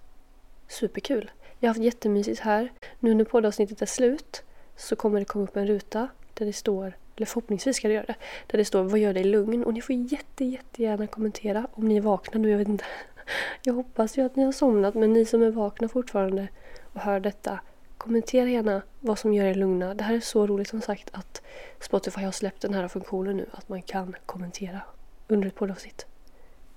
Superkul. 0.69 1.31
Jag 1.59 1.69
har 1.69 1.75
haft 1.75 1.85
jättemysigt 1.85 2.41
här. 2.41 2.73
Nu 3.01 3.15
när 3.15 3.25
poddavsnittet 3.25 3.83
är 3.83 3.87
slut 3.87 4.43
så 4.77 4.97
kommer 4.97 5.19
det 5.19 5.25
komma 5.25 5.45
upp 5.45 5.57
en 5.57 5.67
ruta 5.67 6.09
där 6.35 6.47
det 6.47 6.53
står 6.53 6.95
eller 7.17 7.27
förhoppningsvis 7.27 7.77
ska 7.77 7.89
det 7.89 7.95
göra 7.95 8.07
det, 8.07 8.15
där 8.47 8.59
det 8.59 8.65
står 8.65 8.83
vad 8.83 8.99
gör 8.99 9.15
dig 9.15 9.25
lugn 9.25 9.65
och 9.65 9.75
ni 9.75 9.81
får 9.81 9.95
jätte, 9.95 10.45
jättegärna 10.45 11.07
kommentera 11.07 11.67
om 11.73 11.89
ni 11.89 11.97
är 11.97 12.01
vakna 12.01 12.41
nu, 12.41 12.51
jag 12.51 12.59
vet 12.59 12.69
inte. 12.69 12.85
Jag 13.63 13.75
hoppas 13.75 14.19
ju 14.19 14.23
att 14.23 14.37
ni 14.37 14.45
har 14.45 14.53
somnat 14.53 14.95
men 14.95 15.13
ni 15.13 15.25
som 15.25 15.43
är 15.43 15.51
vakna 15.51 15.89
fortfarande 15.89 16.49
och 16.93 17.01
hör 17.01 17.21
detta, 17.21 17.61
kommentera 18.03 18.49
gärna 18.49 18.83
vad 19.01 19.19
som 19.19 19.35
gör 19.35 19.45
er 19.45 19.55
lugna. 19.55 19.95
Det 19.95 20.05
här 20.05 20.15
är 20.15 20.21
så 20.21 20.47
roligt 20.47 20.69
som 20.69 20.81
sagt 20.81 21.11
att 21.13 21.43
Spotify 21.81 22.21
har 22.21 22.33
släppt 22.33 22.63
den 22.63 22.75
här 22.75 22.89
funktionen 22.89 23.37
nu, 23.37 23.47
att 23.53 23.69
man 23.69 23.83
kan 23.83 24.17
kommentera 24.27 24.81
under 25.29 25.49
ett 25.49 25.55
poddavsnitt. 25.55 26.07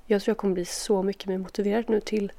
Jag 0.05 0.21
tror 0.21 0.31
jag 0.31 0.37
kommer 0.37 0.53
bli 0.53 0.65
så 0.65 1.03
mycket 1.03 1.25
mer 1.25 1.37
motiverad 1.37 1.89
nu 1.89 2.01
till 2.01 2.31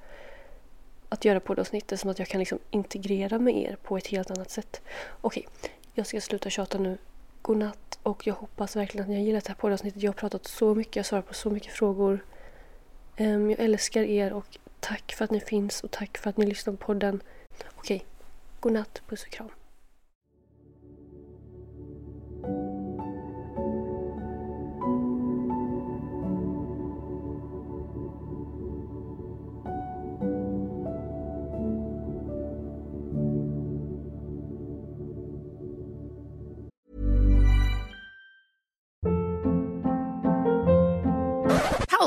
att 1.08 1.24
göra 1.24 1.40
poddavsnitt 1.40 1.92
som 1.96 2.10
att 2.10 2.18
jag 2.18 2.28
kan 2.28 2.38
liksom 2.38 2.58
integrera 2.70 3.38
med 3.38 3.56
er 3.56 3.76
på 3.82 3.96
ett 3.96 4.06
helt 4.06 4.30
annat 4.30 4.50
sätt. 4.50 4.80
Okej, 5.20 5.48
jag 5.94 6.06
ska 6.06 6.20
sluta 6.20 6.50
tjata 6.50 6.78
nu 6.78 6.98
godnatt 7.42 7.98
och 8.02 8.26
jag 8.26 8.34
hoppas 8.34 8.76
verkligen 8.76 9.02
att 9.02 9.08
ni 9.08 9.14
har 9.14 9.22
gillat 9.22 9.44
det 9.44 9.50
här 9.50 9.56
poddavsnittet. 9.56 10.02
Jag 10.02 10.08
har 10.08 10.16
pratat 10.16 10.46
så 10.46 10.74
mycket, 10.74 10.96
jag 10.96 11.06
svarar 11.06 11.22
på 11.22 11.34
så 11.34 11.50
mycket 11.50 11.72
frågor. 11.72 12.24
Um, 13.18 13.50
jag 13.50 13.60
älskar 13.60 14.02
er 14.02 14.32
och 14.32 14.58
tack 14.80 15.12
för 15.12 15.24
att 15.24 15.30
ni 15.30 15.40
finns 15.40 15.80
och 15.80 15.90
tack 15.90 16.18
för 16.18 16.30
att 16.30 16.36
ni 16.36 16.46
lyssnar 16.46 16.74
på 16.74 16.86
podden. 16.86 17.22
Okej, 17.74 17.96
okay 17.96 18.15
godnatt, 18.66 19.02
puss 19.08 19.22
och 19.22 19.30
kram. 19.30 19.50